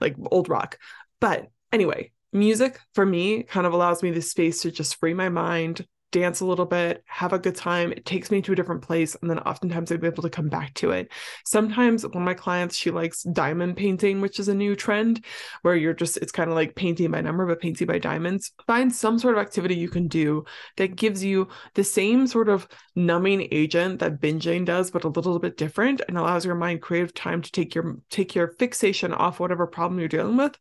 like 0.00 0.16
old 0.30 0.48
rock. 0.48 0.78
But 1.20 1.48
anyway, 1.72 2.12
music 2.32 2.78
for 2.94 3.04
me 3.04 3.42
kind 3.42 3.66
of 3.66 3.72
allows 3.72 4.02
me 4.02 4.10
the 4.10 4.22
space 4.22 4.62
to 4.62 4.70
just 4.70 4.96
free 4.96 5.14
my 5.14 5.28
mind 5.28 5.86
dance 6.12 6.40
a 6.40 6.46
little 6.46 6.66
bit, 6.66 7.02
have 7.06 7.32
a 7.32 7.38
good 7.38 7.56
time. 7.56 7.90
It 7.90 8.04
takes 8.04 8.30
me 8.30 8.40
to 8.42 8.52
a 8.52 8.54
different 8.54 8.82
place. 8.82 9.16
And 9.20 9.28
then 9.28 9.40
oftentimes 9.40 9.90
be 9.90 10.06
able 10.06 10.22
to 10.22 10.30
come 10.30 10.48
back 10.48 10.74
to 10.74 10.92
it. 10.92 11.10
Sometimes 11.44 12.04
one 12.04 12.18
of 12.18 12.22
my 12.22 12.34
clients, 12.34 12.76
she 12.76 12.90
likes 12.90 13.24
diamond 13.24 13.76
painting, 13.76 14.20
which 14.20 14.38
is 14.38 14.48
a 14.48 14.54
new 14.54 14.76
trend 14.76 15.24
where 15.62 15.74
you're 15.74 15.94
just, 15.94 16.18
it's 16.18 16.32
kind 16.32 16.50
of 16.50 16.54
like 16.54 16.76
painting 16.76 17.10
by 17.10 17.20
number, 17.20 17.46
but 17.46 17.60
painting 17.60 17.86
by 17.86 17.98
diamonds. 17.98 18.52
Find 18.66 18.94
some 18.94 19.18
sort 19.18 19.34
of 19.34 19.40
activity 19.40 19.74
you 19.74 19.88
can 19.88 20.06
do 20.06 20.44
that 20.76 20.96
gives 20.96 21.24
you 21.24 21.48
the 21.74 21.84
same 21.84 22.26
sort 22.26 22.48
of 22.48 22.68
numbing 22.94 23.48
agent 23.50 23.98
that 24.00 24.20
binging 24.20 24.64
does, 24.64 24.90
but 24.90 25.04
a 25.04 25.08
little 25.08 25.38
bit 25.38 25.56
different 25.56 26.02
and 26.06 26.18
allows 26.18 26.44
your 26.44 26.54
mind 26.54 26.82
creative 26.82 27.14
time 27.14 27.40
to 27.40 27.50
take 27.50 27.74
your, 27.74 27.96
take 28.10 28.34
your 28.34 28.48
fixation 28.58 29.12
off 29.14 29.40
whatever 29.40 29.66
problem 29.66 29.98
you're 29.98 30.08
dealing 30.08 30.36
with 30.36 30.56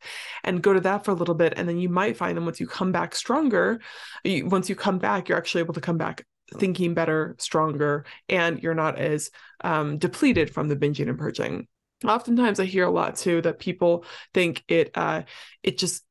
and 0.46 0.64
go 0.64 0.74
to 0.74 0.80
that 0.80 1.04
for 1.04 1.12
a 1.12 1.16
little 1.16 1.36
bit. 1.36 1.54
And 1.58 1.68
then 1.68 1.78
you 1.78 1.90
might 1.90 2.16
find 2.16 2.38
that 2.38 2.42
once 2.42 2.60
you 2.60 2.68
come 2.68 2.94
back 2.94 3.14
stronger, 3.14 3.82
once 4.26 4.70
you 4.70 4.76
come 4.76 4.98
back, 4.98 5.28
you're 5.28 5.41
actually 5.42 5.62
able 5.62 5.74
to 5.74 5.82
come 5.82 5.98
back 5.98 6.26
thinking 6.58 6.94
better, 6.94 7.36
stronger, 7.40 8.06
and 8.30 8.62
you're 8.62 8.74
not 8.74 8.98
as 9.00 9.32
um, 9.64 9.98
depleted 9.98 10.54
from 10.54 10.68
the 10.68 10.76
binging 10.76 11.10
and 11.10 11.18
purging. 11.18 11.68
Oftentimes, 12.06 12.60
I 12.60 12.66
hear 12.66 12.86
a 12.86 12.92
lot 12.92 13.16
too 13.16 13.42
that 13.42 13.60
people 13.60 14.06
think 14.34 14.64
it 14.68 14.92
uh, 14.96 15.24
it 15.64 15.78
just 15.78 16.04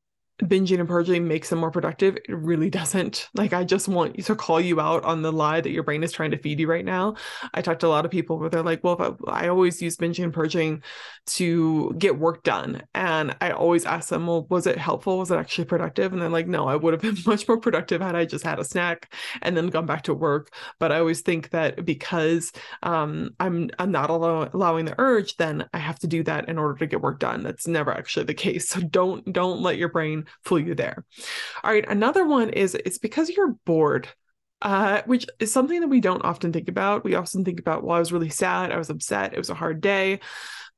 binging 0.43 0.81
and 0.81 0.89
purging 0.89 1.29
makes 1.29 1.51
them 1.51 1.59
more 1.59 1.71
productive. 1.71 2.17
It 2.17 2.35
really 2.35 2.71
doesn't. 2.71 3.29
Like, 3.35 3.53
I 3.53 3.65
just 3.65 3.89
want 3.89 4.23
to 4.25 4.35
call 4.35 4.61
you 4.61 4.81
out 4.81 5.05
on 5.05 5.23
the 5.23 5.33
lie 5.33 5.61
that 5.61 5.71
your 5.71 5.83
brain 5.83 6.03
is 6.03 6.13
trying 6.13 6.31
to 6.31 6.39
feed 6.39 6.61
you 6.61 6.67
right 6.67 6.85
now. 6.85 7.17
I 7.55 7.63
talked 7.63 7.81
to 7.81 7.87
a 7.87 7.89
lot 7.89 8.05
of 8.05 8.11
people 8.11 8.39
where 8.39 8.49
they're 8.49 8.63
like, 8.63 8.83
well, 8.83 9.19
I, 9.29 9.45
I, 9.45 9.49
always 9.49 9.81
use 9.83 9.97
binging 9.97 10.25
and 10.25 10.33
purging 10.33 10.83
to 11.27 11.95
get 11.99 12.19
work 12.19 12.43
done. 12.43 12.83
And 12.95 13.37
I 13.41 13.51
always 13.51 13.85
ask 13.85 14.09
them, 14.09 14.27
well, 14.27 14.47
was 14.49 14.67
it 14.67 14.79
helpful? 14.79 15.19
Was 15.19 15.31
it 15.31 15.37
actually 15.37 15.67
productive? 15.67 16.13
And 16.13 16.21
they're 16.21 16.29
like, 16.29 16.49
no, 16.49 16.67
I 16.67 16.77
would 16.77 16.95
have 16.95 17.03
been 17.03 17.17
much 17.27 17.47
more 17.47 17.59
productive 17.59 18.01
had 18.01 18.15
I 18.15 18.25
just 18.25 18.45
had 18.45 18.59
a 18.59 18.65
snack 18.65 19.13
and 19.43 19.57
then 19.57 19.69
gone 19.69 19.87
back 19.87 20.03
to 20.03 20.15
work. 20.15 20.55
But 20.79 20.93
I 20.93 20.99
always 20.99 21.21
think 21.21 21.51
that 21.51 21.85
because 21.85 22.53
um, 22.83 23.31
I'm, 23.41 23.71
I'm 23.79 23.91
not 23.91 24.11
allow- 24.11 24.49
allowing 24.53 24.87
the 24.87 24.95
urge, 24.99 25.37
then 25.37 25.69
I 25.75 25.79
have 25.79 25.99
to 26.01 26.07
do 26.07 26.23
that 26.25 26.49
in 26.49 26.59
order 26.59 26.79
to 26.79 26.87
get 26.87 27.03
work 27.03 27.19
done. 27.19 27.43
That's 27.43 27.67
never 27.67 27.93
actually 27.93 28.25
the 28.25 28.35
case. 28.35 28.69
So 28.71 28.81
don't, 28.81 29.33
don't 29.33 29.61
let 29.63 29.79
your 29.79 29.89
brain 29.89 30.27
fool 30.45 30.59
you 30.59 30.75
there. 30.75 31.05
All 31.63 31.73
right, 31.73 31.89
another 31.89 32.27
one 32.27 32.51
is 32.51 32.75
it's 32.75 32.99
because 32.99 33.31
you're 33.31 33.55
bored. 33.65 34.09
Uh, 34.63 35.01
which 35.07 35.25
is 35.39 35.51
something 35.51 35.81
that 35.81 35.89
we 35.89 36.03
don't 36.03 36.23
often 36.23 36.53
think 36.53 36.69
about. 36.69 37.03
We 37.03 37.15
often 37.15 37.47
think 37.47 37.59
about, 37.59 37.83
well, 37.83 37.97
I 37.97 37.99
was 37.99 38.13
really 38.13 38.29
sad, 38.29 38.71
I 38.71 38.77
was 38.77 38.91
upset, 38.91 39.33
it 39.33 39.39
was 39.39 39.49
a 39.49 39.55
hard 39.55 39.81
day. 39.81 40.21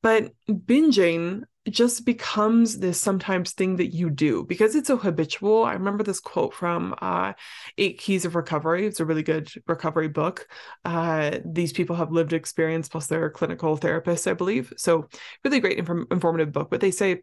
But 0.03 0.31
binging 0.49 1.43
just 1.71 2.05
becomes 2.05 2.79
this 2.79 3.01
sometimes 3.01 3.53
thing 3.53 3.77
that 3.77 3.95
you 3.95 4.11
do 4.11 4.45
because 4.45 4.75
it's 4.75 4.89
so 4.89 4.97
habitual. 4.97 5.65
I 5.65 5.75
remember 5.75 6.03
this 6.03 6.19
quote 6.19 6.55
from 6.55 6.95
uh, 7.01 7.35
Eight 7.79 7.99
Keys 7.99 8.25
of 8.25 8.35
Recovery. 8.35 8.87
It's 8.87 8.99
a 8.99 9.05
really 9.05 9.23
good 9.23 9.49
recovery 9.69 10.09
book. 10.09 10.49
Uh, 10.85 11.39
these 11.45 11.73
people 11.73 11.95
have 11.97 12.11
lived 12.11 12.33
experience, 12.33 12.89
plus 12.89 13.07
they're 13.07 13.31
clinical 13.31 13.79
therapists, 13.79 14.29
I 14.29 14.35
believe. 14.35 14.73
So, 14.77 15.09
really 15.45 15.61
great, 15.61 15.79
inform- 15.79 16.09
informative 16.11 16.53
book. 16.53 16.69
But 16.69 16.81
they 16.81 16.91
say 16.91 17.23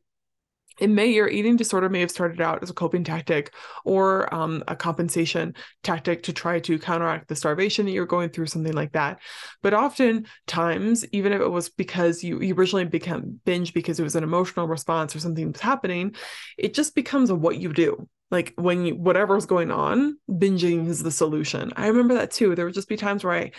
it 0.79 0.89
may 0.89 1.07
your 1.07 1.27
eating 1.27 1.57
disorder 1.57 1.89
may 1.89 1.99
have 1.99 2.11
started 2.11 2.39
out 2.41 2.63
as 2.63 2.69
a 2.69 2.73
coping 2.73 3.03
tactic 3.03 3.53
or 3.83 4.33
um, 4.33 4.63
a 4.67 4.75
compensation 4.75 5.53
tactic 5.83 6.23
to 6.23 6.33
try 6.33 6.59
to 6.59 6.79
counteract 6.79 7.27
the 7.27 7.35
starvation 7.35 7.85
that 7.85 7.91
you're 7.91 8.05
going 8.05 8.29
through 8.29 8.45
something 8.45 8.73
like 8.73 8.93
that. 8.93 9.19
But 9.61 9.73
often 9.73 10.25
times 10.47 11.05
even 11.11 11.33
if 11.33 11.41
it 11.41 11.49
was 11.49 11.69
because 11.69 12.23
you, 12.23 12.41
you 12.41 12.55
originally 12.55 12.85
became 12.85 13.39
binge 13.45 13.73
because 13.73 13.99
it 13.99 14.03
was 14.03 14.15
an 14.15 14.23
emotional 14.23 14.67
response 14.67 15.15
or 15.15 15.19
something 15.19 15.51
was 15.51 15.61
happening 15.61 16.15
it 16.57 16.73
just 16.73 16.95
becomes 16.95 17.29
a 17.29 17.35
what 17.35 17.57
you 17.57 17.73
do 17.73 18.07
like 18.31 18.53
when 18.57 18.85
you 18.85 18.95
whatever's 18.95 19.45
going 19.45 19.71
on 19.71 20.17
binging 20.29 20.87
is 20.87 21.01
the 21.01 21.11
solution. 21.11 21.71
I 21.75 21.87
remember 21.87 22.13
that 22.15 22.31
too. 22.31 22.55
There 22.55 22.65
would 22.65 22.73
just 22.73 22.89
be 22.89 22.97
times 22.97 23.23
where 23.23 23.33
i 23.33 23.51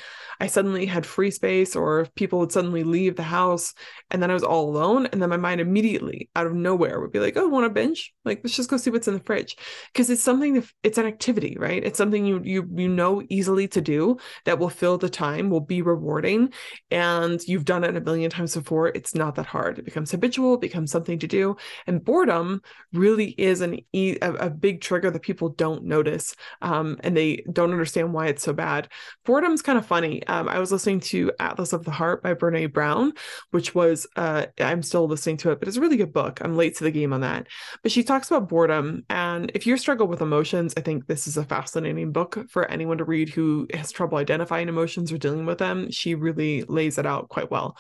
i 0.43 0.47
suddenly 0.47 0.87
had 0.87 1.05
free 1.05 1.31
space 1.31 1.77
or 1.77 2.07
people 2.15 2.39
would 2.39 2.53
suddenly 2.53 2.83
leave 2.83 3.15
the 3.15 3.23
house 3.23 3.75
and 4.11 4.23
then 4.23 4.31
i 4.31 4.35
was 4.35 4.43
all 4.43 4.71
alone 4.71 5.05
and 5.07 5.21
then 5.21 5.29
my 5.29 5.37
mind 5.37 5.61
immediately 5.61 6.31
out 6.35 6.47
of 6.47 6.55
nowhere 6.55 6.99
would 6.99 7.13
be 7.13 7.21
like 7.21 7.37
oh 7.37 7.49
want 7.49 7.65
to 7.65 7.71
binge? 7.71 8.13
Like 8.25 8.41
let's 8.43 8.57
just 8.57 8.71
go 8.71 8.77
see 8.77 8.91
what's 8.91 9.09
in 9.09 9.15
the 9.15 9.21
fridge. 9.21 9.57
Because 9.93 10.09
it's 10.11 10.23
something 10.23 10.55
that 10.55 10.65
it's 10.83 10.99
an 10.99 11.07
activity 11.07 11.57
right? 11.59 11.85
It's 11.85 11.99
something 11.99 12.25
you 12.25 12.41
you 12.45 12.69
you 12.75 12.89
know 12.89 13.23
easily 13.29 13.69
to 13.69 13.81
do 13.81 14.19
that 14.45 14.59
will 14.59 14.71
fill 14.71 14.99
the 14.99 15.11
time 15.11 15.51
will 15.51 15.61
be 15.61 15.83
rewarding 15.83 16.53
and 16.91 17.41
you've 17.47 17.65
done 17.65 17.85
it 17.85 17.97
a 17.97 18.01
million 18.01 18.31
times 18.31 18.55
before. 18.55 18.89
It's 18.89 19.15
not 19.15 19.35
that 19.35 19.47
hard. 19.47 19.79
It 19.79 19.85
becomes 19.85 20.11
habitual 20.11 20.55
it 20.55 20.61
becomes 20.61 20.91
something 20.91 21.19
to 21.19 21.27
do 21.27 21.57
and 21.87 22.05
boredom 22.05 22.63
really 22.93 23.31
is 23.39 23.61
an 23.61 23.81
e- 23.93 24.19
a, 24.23 24.33
a 24.35 24.51
big 24.61 24.81
trigger 24.81 25.11
that 25.11 25.23
people 25.23 25.49
don't 25.51 25.85
notice 25.85 26.35
um, 26.63 26.97
and 27.01 27.17
they 27.17 27.45
don't 27.53 27.73
understand 27.73 28.13
why 28.13 28.27
it's 28.27 28.43
so 28.43 28.53
bad. 28.53 28.89
Boredom's 29.25 29.63
kind 29.63 29.79
of 29.79 29.87
funny. 29.87 30.27
Um, 30.27 30.49
I 30.49 30.59
was 30.59 30.73
listening 30.73 31.01
to 31.01 31.33
Atlas 31.41 31.73
of 31.73 31.85
the 31.85 31.91
Heart 31.91 32.23
by 32.23 32.35
Brene 32.35 32.73
Brown, 32.73 33.13
which 33.51 33.75
was, 33.75 34.07
uh, 34.17 34.47
I'm 34.61 34.83
still 34.83 35.07
listening 35.07 35.39
to 35.39 35.51
it, 35.51 35.59
but 35.59 35.69
it's 35.69 35.77
a 35.77 35.81
really 35.81 35.97
good 35.97 36.13
book. 36.13 36.41
I'm 36.43 36.57
late 36.57 36.77
to 36.77 36.85
the 36.85 36.91
game 36.91 37.13
on 37.13 37.23
that. 37.23 37.47
But 37.83 37.93
she 37.93 38.03
talks 38.03 38.31
about 38.31 38.49
boredom. 38.49 39.05
And 39.09 39.51
if 39.55 39.67
you 39.67 39.77
struggle 39.77 40.07
with 40.07 40.21
emotions, 40.21 40.75
I 40.77 40.81
think 40.81 41.07
this 41.07 41.27
is 41.27 41.37
a 41.37 41.45
fascinating 41.45 42.13
book 42.13 42.39
for 42.51 42.71
anyone 42.71 42.99
to 42.99 43.05
read 43.05 43.31
who 43.31 43.67
has 43.73 43.93
trouble 43.93 44.19
identifying 44.19 44.69
emotions 44.69 45.13
or 45.13 45.19
dealing 45.19 45.47
with 45.47 45.59
them. 45.59 45.91
She 45.91 46.15
really 46.15 46.63
lays 46.63 46.99
it 46.99 47.07
out 47.07 47.29
quite 47.29 47.51
well. 47.51 47.77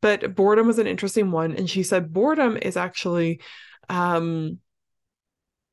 But 0.00 0.34
boredom 0.34 0.66
was 0.66 0.78
an 0.78 0.86
interesting 0.86 1.30
one. 1.30 1.54
And 1.54 1.68
she 1.68 1.82
said 1.82 2.12
boredom 2.12 2.56
is 2.60 2.76
actually 2.76 3.40
um, 3.88 4.58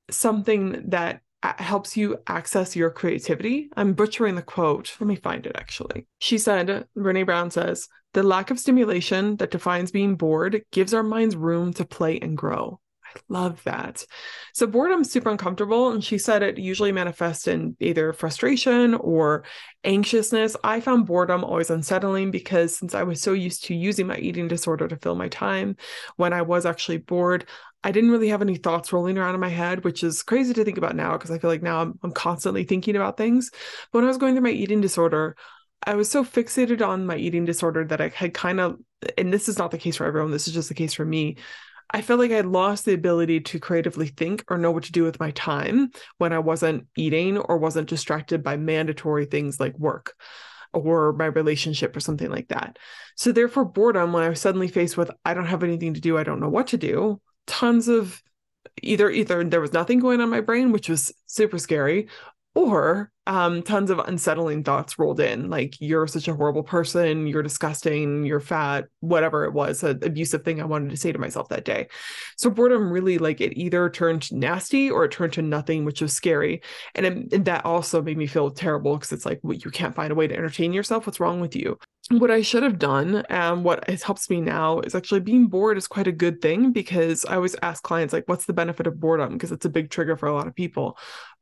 something 0.09 0.83
that 0.89 1.21
uh, 1.43 1.53
helps 1.57 1.95
you 1.95 2.17
access 2.27 2.75
your 2.75 2.89
creativity. 2.89 3.69
I'm 3.77 3.93
butchering 3.93 4.35
the 4.35 4.41
quote. 4.41 4.95
Let 4.99 5.07
me 5.07 5.15
find 5.15 5.45
it 5.45 5.55
actually. 5.55 6.07
She 6.19 6.37
said, 6.37 6.85
Brene 6.97 7.25
Brown 7.25 7.51
says, 7.51 7.87
the 8.13 8.23
lack 8.23 8.49
of 8.49 8.59
stimulation 8.59 9.35
that 9.37 9.51
defines 9.51 9.91
being 9.91 10.15
bored 10.15 10.63
gives 10.71 10.93
our 10.93 11.03
minds 11.03 11.35
room 11.35 11.73
to 11.73 11.85
play 11.85 12.19
and 12.19 12.35
grow. 12.35 12.79
I 13.05 13.19
love 13.29 13.63
that. 13.63 14.05
So 14.53 14.67
boredom's 14.67 15.11
super 15.11 15.29
uncomfortable. 15.29 15.91
And 15.91 16.03
she 16.03 16.17
said 16.17 16.43
it 16.43 16.57
usually 16.57 16.91
manifests 16.91 17.47
in 17.47 17.77
either 17.79 18.13
frustration 18.13 18.95
or 18.95 19.43
anxiousness. 19.83 20.57
I 20.63 20.81
found 20.81 21.05
boredom 21.05 21.43
always 21.43 21.69
unsettling 21.69 22.31
because 22.31 22.75
since 22.75 22.93
I 22.93 23.03
was 23.03 23.21
so 23.21 23.33
used 23.33 23.65
to 23.65 23.75
using 23.75 24.07
my 24.07 24.17
eating 24.17 24.47
disorder 24.47 24.87
to 24.87 24.97
fill 24.97 25.15
my 25.15 25.29
time, 25.29 25.77
when 26.15 26.33
I 26.33 26.41
was 26.41 26.65
actually 26.65 26.97
bored, 26.97 27.45
I 27.83 27.91
didn't 27.91 28.11
really 28.11 28.29
have 28.29 28.41
any 28.41 28.55
thoughts 28.55 28.91
rolling 28.91 29.17
around 29.17 29.35
in 29.35 29.41
my 29.41 29.49
head, 29.49 29.83
which 29.83 30.03
is 30.03 30.23
crazy 30.23 30.53
to 30.53 30.65
think 30.65 30.77
about 30.77 30.95
now 30.95 31.13
because 31.13 31.31
I 31.31 31.37
feel 31.37 31.49
like 31.49 31.61
now 31.61 31.81
I'm, 31.81 31.99
I'm 32.03 32.11
constantly 32.11 32.63
thinking 32.63 32.95
about 32.95 33.17
things. 33.17 33.51
But 33.91 33.99
when 33.99 34.05
I 34.05 34.07
was 34.07 34.17
going 34.17 34.33
through 34.33 34.43
my 34.43 34.49
eating 34.49 34.81
disorder, 34.81 35.35
I 35.85 35.95
was 35.95 36.09
so 36.09 36.23
fixated 36.23 36.85
on 36.85 37.05
my 37.05 37.15
eating 37.15 37.45
disorder 37.45 37.85
that 37.85 38.01
I 38.01 38.09
had 38.09 38.33
kind 38.33 38.59
of, 38.59 38.77
and 39.17 39.31
this 39.31 39.47
is 39.47 39.57
not 39.57 39.71
the 39.71 39.77
case 39.77 39.97
for 39.97 40.05
everyone, 40.05 40.31
this 40.31 40.47
is 40.47 40.53
just 40.53 40.69
the 40.69 40.75
case 40.75 40.93
for 40.93 41.05
me. 41.05 41.37
I 41.91 42.01
felt 42.01 42.19
like 42.19 42.31
I 42.31 42.35
had 42.35 42.45
lost 42.45 42.83
the 42.83 42.93
ability 42.93 43.41
to 43.41 43.59
creatively 43.59 44.07
think 44.07 44.43
or 44.49 44.57
know 44.57 44.71
what 44.71 44.83
to 44.83 44.91
do 44.91 45.03
with 45.03 45.19
my 45.19 45.31
time 45.31 45.91
when 46.17 46.33
I 46.33 46.39
wasn't 46.39 46.87
eating 46.97 47.37
or 47.37 47.57
wasn't 47.57 47.87
distracted 47.87 48.43
by 48.43 48.57
mandatory 48.57 49.25
things 49.25 49.59
like 49.59 49.77
work 49.77 50.13
or 50.73 51.13
my 51.13 51.27
relationship 51.27 51.95
or 51.95 52.01
something 52.01 52.29
like 52.29 52.49
that. 52.49 52.77
So, 53.15 53.31
therefore, 53.31 53.63
boredom, 53.63 54.11
when 54.11 54.23
I 54.23 54.29
was 54.29 54.41
suddenly 54.41 54.67
faced 54.67 54.97
with, 54.97 55.09
I 55.23 55.33
don't 55.33 55.45
have 55.45 55.63
anything 55.63 55.93
to 55.93 56.01
do, 56.01 56.17
I 56.17 56.23
don't 56.23 56.41
know 56.41 56.49
what 56.49 56.67
to 56.67 56.77
do, 56.77 57.21
tons 57.47 57.87
of 57.87 58.21
either 58.83 59.09
either 59.09 59.43
there 59.43 59.61
was 59.61 59.73
nothing 59.73 59.99
going 59.99 60.19
on 60.19 60.25
in 60.25 60.29
my 60.29 60.41
brain 60.41 60.71
which 60.71 60.89
was 60.89 61.13
super 61.25 61.57
scary 61.57 62.07
or 62.57 63.11
um, 63.27 63.61
tons 63.61 63.91
of 63.91 63.99
unsettling 63.99 64.63
thoughts 64.63 64.97
rolled 64.97 65.19
in 65.19 65.47
like 65.47 65.79
you're 65.79 66.07
such 66.07 66.27
a 66.27 66.33
horrible 66.33 66.63
person. 66.63 67.27
You're 67.27 67.43
disgusting. 67.43 68.25
You're 68.25 68.39
fat. 68.39 68.85
Whatever 69.01 69.45
it 69.45 69.53
was 69.53 69.83
an 69.83 69.99
abusive 70.01 70.43
thing 70.43 70.59
i 70.59 70.65
wanted 70.65 70.89
to 70.89 70.97
say 70.97 71.11
to 71.11 71.19
myself 71.19 71.49
that 71.49 71.65
day. 71.65 71.87
So 72.35 72.49
boredom 72.49 72.91
really 72.91 73.19
like 73.19 73.41
it 73.41 73.55
either 73.55 73.91
turned 73.91 74.31
nasty 74.31 74.89
or 74.89 75.05
it 75.05 75.11
turned 75.11 75.33
to 75.33 75.43
nothing 75.43 75.85
which 75.85 76.01
was 76.01 76.13
scary. 76.13 76.63
And, 76.95 77.05
it, 77.05 77.33
and 77.33 77.45
that 77.45 77.63
also 77.63 78.01
made 78.01 78.17
me 78.17 78.25
feel 78.25 78.49
terrible 78.49 78.95
because 78.95 79.11
it's 79.11 79.25
like 79.25 79.39
well, 79.43 79.55
you 79.55 79.69
can't 79.69 79.93
find 79.93 80.11
a 80.11 80.15
way 80.15 80.25
to 80.25 80.35
entertain 80.35 80.73
yourself? 80.73 81.05
What's 81.05 81.19
wrong 81.19 81.39
with 81.39 81.55
you? 81.55 81.77
What 82.09 82.31
I 82.31 82.41
should 82.41 82.63
have 82.63 82.79
done 82.79 83.23
and 83.29 83.65
what 83.65 83.87
has 83.87 84.01
helps 84.01 84.29
me 84.29 84.39
now 84.41 84.79
is 84.79 84.95
actually 84.95 85.19
being 85.19 85.47
bored 85.47 85.77
is 85.77 85.87
quite 85.87 86.07
a 86.07 86.13
good 86.13 86.41
thing 86.41 86.71
because 86.71 87.23
I 87.25 87.35
always 87.35 87.55
ask 87.61 87.83
clients 87.83 88.13
like 88.13 88.23
what's 88.25 88.45
the 88.45 88.53
benefit 88.53 88.87
of 88.87 88.99
boredom? 88.99 89.33
Because 89.33 89.51
it's 89.51 89.65
a 89.65 89.69
big 89.69 89.91
trigger 89.91 90.17
for 90.17 90.27
a 90.27 90.33
lot 90.33 90.47
of 90.47 90.55
people 90.55 90.97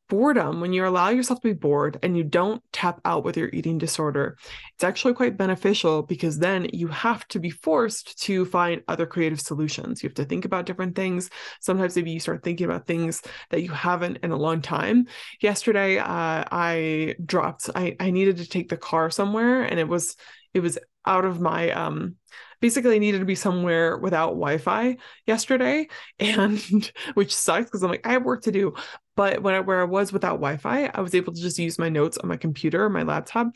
boredom, 0.07 0.61
when 0.61 0.73
you 0.73 0.85
allow 0.85 1.09
yourself 1.09 1.41
to 1.41 1.47
be 1.47 1.53
bored 1.53 1.99
and 2.03 2.15
you 2.15 2.23
don't 2.23 2.61
tap 2.71 3.01
out 3.05 3.23
with 3.23 3.37
your 3.37 3.49
eating 3.51 3.77
disorder, 3.77 4.37
it's 4.73 4.83
actually 4.83 5.13
quite 5.13 5.37
beneficial 5.37 6.03
because 6.03 6.39
then 6.39 6.67
you 6.73 6.87
have 6.87 7.27
to 7.29 7.39
be 7.39 7.49
forced 7.49 8.19
to 8.23 8.45
find 8.45 8.81
other 8.87 9.05
creative 9.05 9.41
solutions. 9.41 10.03
You 10.03 10.09
have 10.09 10.15
to 10.15 10.25
think 10.25 10.45
about 10.45 10.65
different 10.65 10.95
things. 10.95 11.29
Sometimes 11.61 11.95
maybe 11.95 12.11
you 12.11 12.19
start 12.19 12.43
thinking 12.43 12.65
about 12.65 12.87
things 12.87 13.21
that 13.49 13.63
you 13.63 13.71
haven't 13.71 14.17
in 14.23 14.31
a 14.31 14.37
long 14.37 14.61
time. 14.61 15.07
Yesterday, 15.41 15.97
uh, 15.97 16.05
I 16.51 17.15
dropped, 17.25 17.69
I, 17.75 17.95
I 17.99 18.11
needed 18.11 18.37
to 18.37 18.47
take 18.47 18.69
the 18.69 18.77
car 18.77 19.09
somewhere 19.09 19.63
and 19.63 19.79
it 19.79 19.87
was, 19.87 20.15
it 20.53 20.61
was 20.61 20.77
out 21.05 21.25
of 21.25 21.39
my 21.39 21.69
um 21.71 22.15
basically 22.61 22.95
I 22.95 22.99
needed 22.99 23.19
to 23.19 23.25
be 23.25 23.35
somewhere 23.35 23.97
without 23.97 24.29
Wi-Fi 24.29 24.97
yesterday, 25.25 25.87
and 26.19 26.91
which 27.13 27.35
sucks 27.35 27.65
because 27.65 27.83
I'm 27.83 27.91
like 27.91 28.05
I 28.05 28.13
have 28.13 28.23
work 28.23 28.43
to 28.43 28.51
do. 28.51 28.73
But 29.15 29.41
when 29.41 29.53
I, 29.53 29.59
where 29.61 29.81
I 29.81 29.85
was 29.85 30.11
without 30.11 30.41
Wi-Fi, 30.41 30.91
I 30.93 31.01
was 31.01 31.15
able 31.15 31.33
to 31.33 31.41
just 31.41 31.59
use 31.59 31.79
my 31.79 31.89
notes 31.89 32.17
on 32.17 32.27
my 32.29 32.37
computer, 32.37 32.89
my 32.89 33.03
laptop, 33.03 33.47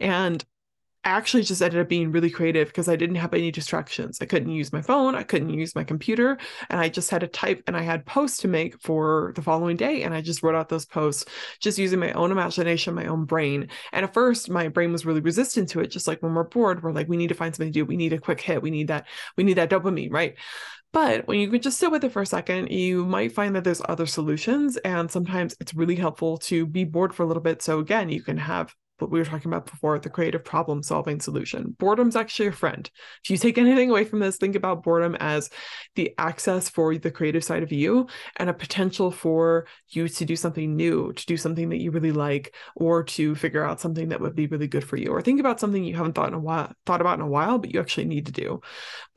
and 0.00 0.44
actually 1.04 1.42
just 1.42 1.62
ended 1.62 1.80
up 1.80 1.88
being 1.88 2.10
really 2.10 2.30
creative 2.30 2.68
because 2.68 2.88
I 2.88 2.96
didn't 2.96 3.16
have 3.16 3.32
any 3.32 3.50
distractions. 3.50 4.18
I 4.20 4.26
couldn't 4.26 4.50
use 4.50 4.72
my 4.72 4.82
phone, 4.82 5.14
I 5.14 5.22
couldn't 5.22 5.50
use 5.50 5.74
my 5.74 5.84
computer, 5.84 6.38
and 6.68 6.80
I 6.80 6.88
just 6.88 7.10
had 7.10 7.20
to 7.20 7.28
type 7.28 7.62
and 7.66 7.76
I 7.76 7.82
had 7.82 8.04
posts 8.04 8.38
to 8.38 8.48
make 8.48 8.80
for 8.82 9.32
the 9.36 9.42
following 9.42 9.76
day. 9.76 10.02
And 10.02 10.12
I 10.12 10.20
just 10.20 10.42
wrote 10.42 10.54
out 10.54 10.68
those 10.68 10.86
posts 10.86 11.24
just 11.60 11.78
using 11.78 11.98
my 11.98 12.12
own 12.12 12.32
imagination, 12.32 12.94
my 12.94 13.06
own 13.06 13.24
brain. 13.24 13.68
And 13.92 14.04
at 14.04 14.14
first, 14.14 14.50
my 14.50 14.68
brain 14.68 14.92
was 14.92 15.06
really 15.06 15.20
resistant 15.20 15.68
to 15.70 15.80
it. 15.80 15.88
Just 15.88 16.08
like 16.08 16.22
when 16.22 16.34
we're 16.34 16.44
bored, 16.44 16.82
we're 16.82 16.92
like, 16.92 17.08
we 17.08 17.16
need 17.16 17.28
to 17.28 17.34
find 17.34 17.54
something 17.54 17.72
to 17.72 17.78
do. 17.78 17.84
We 17.84 17.96
need 17.96 18.12
a 18.12 18.18
quick 18.18 18.40
hit. 18.40 18.60
We 18.62 18.70
need 18.70 18.88
that, 18.88 19.06
we 19.36 19.44
need 19.44 19.54
that 19.54 19.70
dopamine, 19.70 20.12
right? 20.12 20.36
But 20.92 21.26
when 21.28 21.38
you 21.38 21.48
can 21.50 21.60
just 21.60 21.78
sit 21.78 21.90
with 21.90 22.04
it 22.04 22.12
for 22.12 22.22
a 22.22 22.26
second, 22.26 22.70
you 22.70 23.04
might 23.04 23.32
find 23.32 23.54
that 23.54 23.64
there's 23.64 23.82
other 23.88 24.06
solutions. 24.06 24.76
And 24.78 25.10
sometimes 25.10 25.54
it's 25.60 25.74
really 25.74 25.96
helpful 25.96 26.38
to 26.38 26.66
be 26.66 26.84
bored 26.84 27.14
for 27.14 27.22
a 27.22 27.26
little 27.26 27.42
bit. 27.42 27.62
So, 27.62 27.78
again, 27.78 28.08
you 28.08 28.22
can 28.22 28.38
have 28.38 28.74
what 28.98 29.10
we 29.10 29.18
were 29.18 29.24
talking 29.24 29.50
about 29.50 29.70
before 29.70 29.98
the 29.98 30.10
creative 30.10 30.44
problem 30.44 30.82
solving 30.82 31.20
solution. 31.20 31.76
Boredom's 31.78 32.16
actually 32.16 32.48
a 32.48 32.52
friend. 32.52 32.90
If 33.24 33.30
you 33.30 33.36
take 33.36 33.58
anything 33.58 33.90
away 33.90 34.04
from 34.04 34.18
this, 34.20 34.36
think 34.36 34.56
about 34.56 34.82
boredom 34.82 35.16
as 35.20 35.50
the 35.94 36.14
access 36.18 36.68
for 36.68 36.96
the 36.96 37.10
creative 37.10 37.44
side 37.44 37.62
of 37.62 37.72
you 37.72 38.08
and 38.36 38.50
a 38.50 38.54
potential 38.54 39.10
for 39.10 39.66
you 39.88 40.08
to 40.08 40.24
do 40.24 40.36
something 40.36 40.76
new, 40.76 41.12
to 41.12 41.26
do 41.26 41.36
something 41.36 41.68
that 41.70 41.80
you 41.80 41.90
really 41.90 42.12
like, 42.12 42.54
or 42.76 43.04
to 43.04 43.34
figure 43.34 43.64
out 43.64 43.80
something 43.80 44.08
that 44.08 44.20
would 44.20 44.34
be 44.34 44.46
really 44.46 44.68
good 44.68 44.84
for 44.84 44.96
you. 44.96 45.10
Or 45.10 45.22
think 45.22 45.40
about 45.40 45.60
something 45.60 45.84
you 45.84 45.96
haven't 45.96 46.14
thought 46.14 46.28
in 46.28 46.34
a 46.34 46.40
while, 46.40 46.72
thought 46.86 47.00
about 47.00 47.18
in 47.18 47.24
a 47.24 47.28
while, 47.28 47.58
but 47.58 47.72
you 47.72 47.80
actually 47.80 48.06
need 48.06 48.26
to 48.26 48.32
do. 48.32 48.60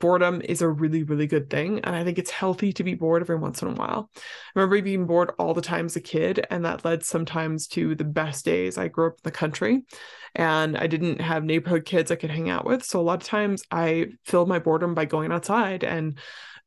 Boredom 0.00 0.42
is 0.42 0.62
a 0.62 0.68
really, 0.68 1.02
really 1.02 1.26
good 1.26 1.50
thing. 1.50 1.80
And 1.80 1.96
I 1.96 2.04
think 2.04 2.18
it's 2.18 2.30
healthy 2.30 2.72
to 2.74 2.84
be 2.84 2.94
bored 2.94 3.22
every 3.22 3.36
once 3.36 3.62
in 3.62 3.68
a 3.68 3.74
while. 3.74 4.10
I 4.16 4.20
remember 4.60 4.82
being 4.82 5.06
bored 5.06 5.32
all 5.38 5.54
the 5.54 5.60
time 5.60 5.86
as 5.86 5.96
a 5.96 6.00
kid, 6.00 6.46
and 6.50 6.64
that 6.64 6.84
led 6.84 7.04
sometimes 7.04 7.66
to 7.68 7.94
the 7.94 8.04
best 8.04 8.44
days. 8.44 8.78
I 8.78 8.88
grew 8.88 9.08
up 9.08 9.14
in 9.14 9.20
the 9.24 9.30
country 9.30 9.71
and 10.34 10.76
I 10.76 10.86
didn't 10.86 11.20
have 11.20 11.44
neighborhood 11.44 11.84
kids 11.84 12.10
I 12.10 12.16
could 12.16 12.30
hang 12.30 12.48
out 12.48 12.64
with. 12.64 12.84
So 12.84 13.00
a 13.00 13.02
lot 13.02 13.22
of 13.22 13.28
times 13.28 13.62
I 13.70 14.06
filled 14.24 14.48
my 14.48 14.58
boredom 14.58 14.94
by 14.94 15.04
going 15.04 15.32
outside 15.32 15.84
and 15.84 16.18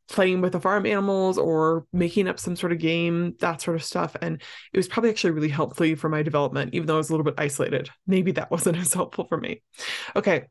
playing 0.08 0.42
with 0.42 0.52
the 0.52 0.60
farm 0.60 0.86
animals 0.86 1.38
or 1.38 1.86
making 1.92 2.28
up 2.28 2.40
some 2.40 2.56
sort 2.56 2.72
of 2.72 2.78
game, 2.78 3.36
that 3.40 3.62
sort 3.62 3.76
of 3.76 3.84
stuff. 3.84 4.16
And 4.22 4.42
it 4.72 4.78
was 4.78 4.88
probably 4.88 5.10
actually 5.10 5.32
really 5.32 5.50
helpful 5.50 5.96
for 5.96 6.10
my 6.10 6.22
development, 6.22 6.74
even 6.74 6.86
though 6.86 6.96
I 6.96 6.98
was 6.98 7.10
a 7.10 7.14
little 7.14 7.24
bit 7.24 7.36
isolated. 7.38 7.90
Maybe 8.06 8.32
that 8.34 8.52
wasn't 8.52 8.78
as 8.78 8.94
helpful 8.94 9.26
for 9.28 9.38
me. 9.38 9.64
Okay. 10.16 10.46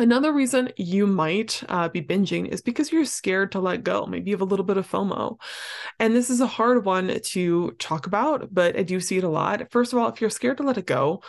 Another 0.00 0.32
reason 0.32 0.70
you 0.76 1.08
might 1.08 1.60
uh, 1.68 1.88
be 1.88 2.00
binging 2.00 2.46
is 2.46 2.62
because 2.62 2.92
you're 2.92 3.04
scared 3.04 3.50
to 3.52 3.58
let 3.58 3.82
go. 3.82 4.06
Maybe 4.06 4.30
you 4.30 4.36
have 4.36 4.42
a 4.42 4.44
little 4.44 4.64
bit 4.64 4.76
of 4.76 4.88
FOMO. 4.88 5.40
And 5.98 6.14
this 6.14 6.30
is 6.30 6.40
a 6.40 6.46
hard 6.46 6.84
one 6.84 7.20
to 7.20 7.70
talk 7.80 8.06
about, 8.06 8.54
but 8.54 8.78
I 8.78 8.84
do 8.84 9.00
see 9.00 9.18
it 9.18 9.24
a 9.24 9.28
lot. 9.28 9.72
First 9.72 9.92
of 9.92 9.98
all, 9.98 10.08
if 10.08 10.20
you're 10.20 10.30
scared 10.30 10.58
to 10.58 10.62
let 10.62 10.78
it 10.78 10.86
go, 10.86 11.24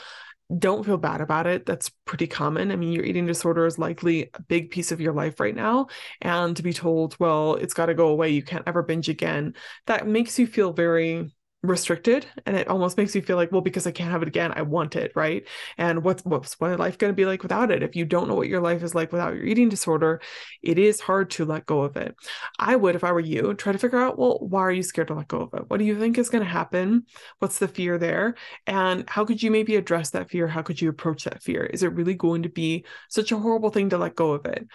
don't 0.58 0.86
feel 0.86 0.98
bad 0.98 1.22
about 1.22 1.46
it. 1.46 1.66
That's 1.66 1.90
pretty 2.06 2.28
common. 2.28 2.72
I 2.72 2.76
mean, 2.76 2.92
your 2.92 3.04
eating 3.04 3.28
disorder 3.28 3.66
is 3.66 3.78
likely 3.78 4.30
a 4.34 4.42
big 4.42 4.72
piece 4.72 4.92
of 4.92 5.00
your 5.00 5.14
life 5.14 5.40
right 5.40 5.56
now. 5.56 5.88
And 6.22 6.56
to 6.58 6.64
be 6.64 6.74
told, 6.74 7.16
well, 7.20 7.56
it's 7.56 7.74
got 7.74 7.88
to 7.88 7.94
go 7.94 8.08
away, 8.08 8.30
you 8.30 8.42
can't 8.42 8.68
ever 8.68 8.82
binge 8.82 9.10
again, 9.10 9.54
that 9.86 10.08
makes 10.08 10.40
you 10.40 10.48
feel 10.48 10.74
very 10.74 11.32
restricted 11.62 12.26
and 12.46 12.56
it 12.56 12.70
almost 12.70 12.96
makes 12.96 13.14
you 13.14 13.22
feel 13.22 13.36
like 13.36 13.52
well 13.52 13.60
because 13.60 13.86
i 13.86 13.92
can't 13.92 14.12
have 14.12 14.22
it 14.22 14.30
again 14.30 14.54
i 14.56 14.62
want 14.62 14.96
it 14.96 15.12
right? 15.16 15.46
And 15.78 16.04
what's 16.04 16.24
what's 16.24 16.60
what 16.60 16.80
life 16.80 16.98
going 16.98 17.12
to 17.12 17.16
be 17.16 17.26
like 17.26 17.44
without 17.44 17.72
it? 17.72 17.84
If 17.84 17.96
you 17.96 18.06
don't 18.06 18.28
know 18.28 18.36
what 18.36 18.48
your 18.48 18.62
life 18.62 18.84
is 18.84 18.96
like 18.96 19.12
without 19.12 19.34
your 19.34 19.46
eating 19.46 19.70
disorder 19.70 20.22
it 20.64 20.80
is 20.80 21.00
hard 21.00 21.30
to 21.32 21.46
let 21.46 21.66
go 21.66 21.82
of 21.82 21.98
it. 21.98 22.16
I 22.58 22.76
would 22.76 22.96
if 22.96 23.04
i 23.04 23.12
were 23.12 23.20
you 23.20 23.54
try 23.54 23.72
to 23.72 23.78
figure 23.78 24.00
out 24.00 24.18
well 24.18 24.38
why 24.40 24.62
are 24.62 24.72
you 24.72 24.84
scared 24.84 25.10
to 25.10 25.16
let 25.16 25.28
go 25.28 25.42
of 25.42 25.54
it? 25.54 25.70
What 25.70 25.78
do 25.78 25.86
you 25.86 26.00
think 26.00 26.18
is 26.18 26.30
going 26.30 26.44
to 26.44 26.50
happen? 26.50 27.06
What's 27.40 27.60
the 27.60 27.68
fear 27.68 27.98
there? 27.98 28.36
And 28.68 29.10
how 29.10 29.26
could 29.26 29.42
you 29.44 29.52
maybe 29.52 29.76
address 29.76 30.12
that 30.12 30.30
fear? 30.30 30.48
How 30.48 30.62
could 30.62 30.82
you 30.82 30.90
approach 30.90 31.26
that 31.26 31.44
fear? 31.44 31.66
Is 31.66 31.84
it 31.84 31.94
really 31.94 32.14
going 32.14 32.44
to 32.44 32.50
be 32.50 32.86
such 33.10 33.32
a 33.32 33.38
horrible 33.38 33.70
thing 33.70 33.90
to 33.90 33.98
let 33.98 34.16
go 34.16 34.32
of 34.32 34.46
it? 34.46 34.66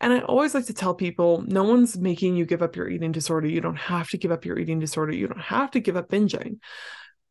And 0.00 0.12
i 0.12 0.20
always 0.20 0.54
like 0.54 0.66
to 0.66 0.74
tell 0.74 0.94
people 0.94 1.44
no 1.46 1.62
one's 1.64 1.96
making 1.98 2.36
you 2.36 2.44
give 2.44 2.62
up 2.62 2.76
your 2.76 2.88
eating 2.88 3.12
disorder. 3.12 3.46
You 3.46 3.60
don't 3.60 3.76
have 3.76 4.08
to 4.10 4.18
give 4.18 4.32
up 4.32 4.44
your 4.44 4.58
eating 4.58 4.80
disorder. 4.80 5.12
You 5.12 5.28
don't 5.28 5.40
have 5.40 5.70
to 5.72 5.80
give 5.80 5.96
up 5.96 6.08
binge 6.08 6.31
changing. 6.32 6.60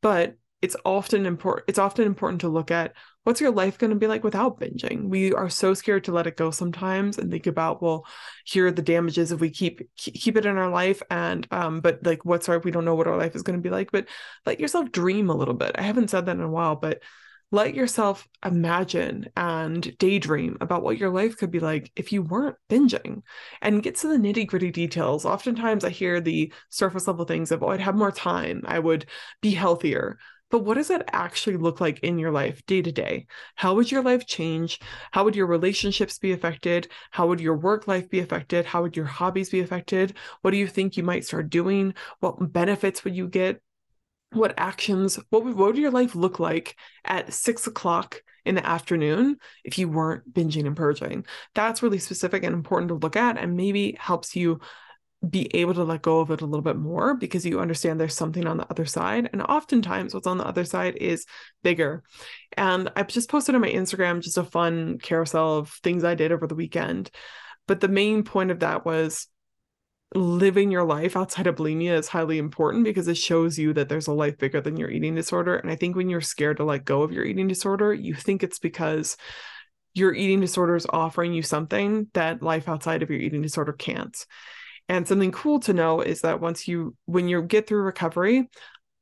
But 0.02 0.36
it's 0.62 0.76
often 0.86 1.26
important 1.26 1.66
it's 1.68 1.80
often 1.80 2.06
important 2.06 2.42
to 2.42 2.48
look 2.48 2.70
at 2.70 2.94
what's 3.24 3.42
your 3.42 3.52
life 3.52 3.78
going 3.78 3.90
to 3.90 3.96
be 3.96 4.08
like 4.08 4.24
without 4.24 4.60
binging 4.60 5.10
we 5.10 5.34
are 5.34 5.50
so 5.50 5.74
scared 5.74 6.04
to 6.04 6.12
let 6.12 6.28
it 6.28 6.38
go 6.38 6.52
sometimes 6.52 7.18
and 7.18 7.32
think 7.32 7.48
about 7.48 7.82
well 7.82 8.06
here 8.46 8.68
are 8.68 8.72
the 8.72 8.82
damages 8.82 9.32
if 9.32 9.40
we 9.40 9.50
keep 9.50 9.82
keep 9.98 10.38
it 10.38 10.46
in 10.46 10.58
our 10.58 10.70
life 10.70 11.02
and 11.10 11.48
um 11.52 11.82
but 11.82 12.06
like 12.06 12.24
what's 12.26 12.48
our 12.48 12.60
we 12.60 12.72
don't 12.72 12.86
know 12.86 12.96
what 12.96 13.08
our 13.08 13.18
life 13.18 13.36
is 13.36 13.42
going 13.42 13.58
to 13.58 13.64
be 13.64 13.72
like 13.72 13.92
but 13.92 14.08
let 14.46 14.60
yourself 14.60 14.92
dream 14.92 15.30
a 15.30 15.36
little 15.36 15.56
bit 15.56 15.72
i 15.76 15.82
haven't 15.82 16.10
said 16.10 16.28
that 16.28 16.36
in 16.36 16.42
a 16.42 16.50
while 16.50 16.76
but 16.76 17.02
let 17.52 17.76
yourself 17.76 18.28
imagine 18.46 19.28
and 19.36 19.98
daydream 19.98 20.58
about 20.62 20.84
what 20.84 20.98
your 20.98 21.10
life 21.10 21.38
could 21.38 21.52
be 21.52 21.60
like 21.60 21.92
if 21.96 22.12
you 22.14 22.22
weren't 22.22 22.56
binging 22.70 23.22
and 23.62 23.84
get 23.84 23.96
to 23.98 24.08
the 24.08 24.16
nitty 24.16 24.48
gritty 24.48 24.72
details. 24.72 25.26
Oftentimes, 25.26 25.84
I 25.84 25.90
hear 25.90 26.22
the 26.22 26.52
surface 26.70 27.08
level 27.08 27.26
things 27.26 27.52
of, 27.52 27.62
oh, 27.62 27.68
I'd 27.68 27.82
have 27.82 27.96
more 27.96 28.12
time, 28.12 28.62
I 28.66 28.80
would 28.80 29.06
be 29.42 29.52
healthier. 29.52 30.18
But 30.50 30.66
what 30.66 30.76
does 30.76 30.90
that 30.90 31.10
actually 31.14 31.56
look 31.58 31.80
like 31.80 32.00
in 32.00 32.20
your 32.20 32.32
life 32.32 32.66
day 32.66 32.82
to 32.82 32.92
day? 32.92 33.28
How 33.56 33.74
would 33.76 33.90
your 33.90 34.04
life 34.04 34.28
change? 34.28 34.80
How 35.12 35.24
would 35.24 35.36
your 35.36 35.46
relationships 35.48 36.20
be 36.20 36.34
affected? 36.34 36.90
How 37.12 37.28
would 37.28 37.40
your 37.40 37.56
work 37.56 37.88
life 37.88 38.10
be 38.10 38.20
affected? 38.20 38.66
How 38.66 38.82
would 38.82 38.98
your 38.98 39.06
hobbies 39.06 39.50
be 39.50 39.62
affected? 39.62 40.18
What 40.42 40.52
do 40.52 40.58
you 40.58 40.68
think 40.68 40.98
you 40.98 41.04
might 41.04 41.26
start 41.26 41.50
doing? 41.50 41.94
What 42.20 42.52
benefits 42.52 43.06
would 43.06 43.16
you 43.16 43.30
get? 43.30 43.62
What 44.32 44.54
actions 44.58 45.20
what 45.30 45.44
would, 45.44 45.56
what 45.56 45.68
would 45.68 45.78
your 45.78 45.92
life 45.92 46.16
look 46.16 46.40
like 46.40 46.76
at 47.06 47.34
six 47.34 47.68
o'clock 47.68 48.22
in 48.46 48.56
the 48.56 48.66
afternoon 48.66 49.38
if 49.64 49.78
you 49.78 49.90
weren't 49.90 50.34
binging 50.34 50.66
and 50.66 50.76
purging? 50.76 51.26
That's 51.54 51.84
really 51.84 52.00
specific 52.00 52.44
and 52.44 52.54
important 52.54 52.90
to 52.90 52.96
look 52.96 53.16
at 53.16 53.38
and 53.38 53.58
maybe 53.58 53.98
helps 54.00 54.36
you 54.36 54.60
be 55.30 55.56
able 55.56 55.76
to 55.76 55.84
let 55.84 56.02
go 56.02 56.20
of 56.20 56.32
it 56.32 56.42
a 56.42 56.46
little 56.46 56.64
bit 56.64 56.78
more 56.78 57.14
because 57.14 57.46
you 57.46 57.60
understand 57.60 58.00
there's 58.00 58.16
something 58.16 58.48
on 58.48 58.58
the 58.58 58.68
other 58.72 58.86
side. 58.86 59.30
And 59.32 59.42
oftentimes 59.44 60.14
what's 60.14 60.26
on 60.26 60.40
the 60.40 60.48
other 60.48 60.66
side 60.66 60.96
is 60.96 61.26
bigger. 61.62 62.04
And 62.58 62.92
i've 62.96 63.08
just 63.08 63.30
posted 63.30 63.54
on 63.54 63.62
my 63.62 63.70
instagram 63.70 64.22
just 64.22 64.38
a 64.38 64.44
fun 64.44 64.98
carousel 64.98 65.60
of 65.60 65.70
things 65.84 66.04
i 66.04 66.16
did 66.16 66.32
over 66.32 66.48
the 66.48 66.56
weekend. 66.56 67.12
But 67.68 67.82
the 67.82 67.88
main 67.88 68.24
point 68.24 68.50
of 68.50 68.62
that 68.62 68.86
was 68.86 69.28
living 70.14 70.72
your 70.72 70.84
life 70.84 71.16
outside 71.16 71.48
of 71.48 71.56
bulimia 71.56 71.98
is 71.98 72.10
highly 72.10 72.38
important 72.38 72.84
because 72.84 73.08
it 73.08 73.18
shows 73.18 73.58
you 73.58 73.74
that 73.74 73.88
there's 73.88 74.08
a 74.08 74.14
life 74.14 74.38
bigger 74.38 74.60
than 74.60 74.76
your 74.76 74.90
eating 74.90 75.16
disorder. 75.16 75.56
And 75.56 75.72
I 75.72 75.76
think 75.76 75.96
when 75.96 76.10
you're 76.10 76.22
scared 76.22 76.58
to 76.58 76.66
let 76.66 76.84
go 76.84 77.02
of 77.02 77.14
your 77.14 77.24
eating 77.24 77.48
disorder, 77.48 77.94
you 77.94 78.14
think 78.14 78.44
it's 78.44 78.60
because 78.60 79.16
your 79.94 80.14
eating 80.14 80.42
disorder 80.42 80.76
is 80.76 80.88
offering 80.90 81.34
you 81.34 81.42
something 81.42 82.08
that 82.14 82.42
life 82.42 82.68
outside 82.68 83.04
of 83.04 83.10
your 83.10 83.20
eating 83.20 83.42
disorder 83.42 83.74
can't. 83.74 84.26
And 84.90 85.08
something 85.08 85.32
cool 85.32 85.60
to 85.62 85.74
know 85.74 86.02
is 86.02 86.22
that 86.22 86.42
once 86.42 86.68
you, 86.68 86.96
when 87.06 87.30
you 87.30 87.42
get 87.42 87.68
through 87.68 87.84
recovery, 87.84 88.50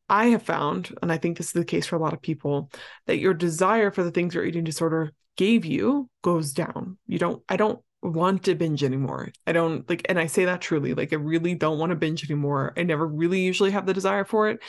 I 0.09 0.27
have 0.27 0.43
found, 0.43 0.95
and 1.01 1.11
I 1.11 1.17
think 1.17 1.37
this 1.37 1.47
is 1.47 1.53
the 1.53 1.65
case 1.65 1.85
for 1.85 1.95
a 1.95 1.99
lot 1.99 2.13
of 2.13 2.21
people, 2.21 2.71
that 3.07 3.17
your 3.17 3.33
desire 3.33 3.91
for 3.91 4.03
the 4.03 4.11
things 4.11 4.35
your 4.35 4.45
eating 4.45 4.63
disorder 4.63 5.11
gave 5.37 5.65
you 5.65 6.09
goes 6.23 6.53
down. 6.53 6.97
You 7.07 7.19
don't, 7.19 7.43
I 7.47 7.57
don't 7.57 7.79
want 8.01 8.43
to 8.43 8.55
binge 8.55 8.83
anymore. 8.83 9.29
I 9.45 9.51
don't 9.51 9.87
like, 9.89 10.05
and 10.07 10.19
I 10.19 10.27
say 10.27 10.45
that 10.45 10.61
truly, 10.61 10.93
like, 10.93 11.11
I 11.11 11.17
really 11.17 11.55
don't 11.55 11.79
want 11.79 11.89
to 11.89 11.95
binge 11.95 12.29
anymore. 12.29 12.73
I 12.77 12.83
never 12.83 13.05
really 13.05 13.41
usually 13.41 13.71
have 13.71 13.85
the 13.85 13.93
desire 13.93 14.25
for 14.25 14.49
it. 14.49 14.59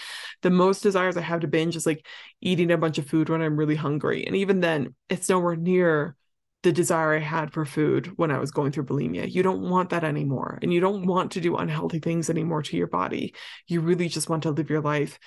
The 0.43 0.51
most 0.51 0.83
desires 0.83 1.17
I 1.17 1.23
have 1.23 1.41
to 1.41 1.49
binge 1.49 1.77
is 1.77 1.87
like 1.87 2.05
eating 2.41 2.71
a 2.71 2.79
bunch 2.79 2.99
of 2.99 3.07
food 3.07 3.29
when 3.29 3.43
I'm 3.43 3.57
really 3.57 3.77
hungry. 3.77 4.27
And 4.27 4.37
even 4.37 4.61
then, 4.61 4.95
it's 5.09 5.29
nowhere 5.29 5.57
near 5.57 6.17
the 6.63 6.73
desire 6.73 7.15
I 7.15 7.21
had 7.21 7.53
for 7.53 7.65
food 7.65 8.13
when 8.17 8.31
I 8.31 8.39
was 8.39 8.51
going 8.51 8.73
through 8.73 8.85
bulimia. 8.85 9.31
You 9.33 9.43
don't 9.43 9.71
want 9.71 9.91
that 9.91 10.05
anymore. 10.05 10.59
And 10.61 10.73
you 10.73 10.81
don't 10.81 11.07
want 11.07 11.33
to 11.33 11.41
do 11.41 11.57
unhealthy 11.57 12.01
things 12.01 12.29
anymore 12.29 12.63
to 12.63 12.77
your 12.77 12.87
body. 12.87 13.35
You 13.67 13.81
really 13.81 14.09
just 14.09 14.29
want 14.29 14.43
to 14.43 14.51
live 14.51 14.69
your 14.69 14.83
life 14.83 15.19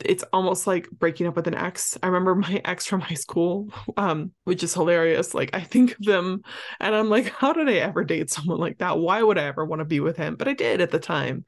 it's 0.00 0.24
almost 0.32 0.66
like 0.66 0.90
breaking 0.90 1.26
up 1.26 1.36
with 1.36 1.46
an 1.46 1.54
ex. 1.54 1.96
I 2.02 2.06
remember 2.06 2.34
my 2.34 2.60
ex 2.64 2.86
from 2.86 3.00
high 3.00 3.14
school, 3.14 3.72
um, 3.96 4.32
which 4.44 4.62
is 4.62 4.74
hilarious. 4.74 5.34
Like 5.34 5.50
I 5.52 5.60
think 5.60 5.92
of 5.92 6.04
them 6.04 6.42
and 6.80 6.94
I'm 6.94 7.08
like, 7.08 7.28
how 7.30 7.52
did 7.52 7.68
I 7.68 7.74
ever 7.74 8.04
date 8.04 8.30
someone 8.30 8.58
like 8.58 8.78
that? 8.78 8.98
Why 8.98 9.22
would 9.22 9.38
I 9.38 9.44
ever 9.44 9.64
want 9.64 9.80
to 9.80 9.84
be 9.84 10.00
with 10.00 10.16
him? 10.16 10.36
But 10.36 10.48
I 10.48 10.54
did 10.54 10.80
at 10.80 10.90
the 10.90 10.98
time. 10.98 11.44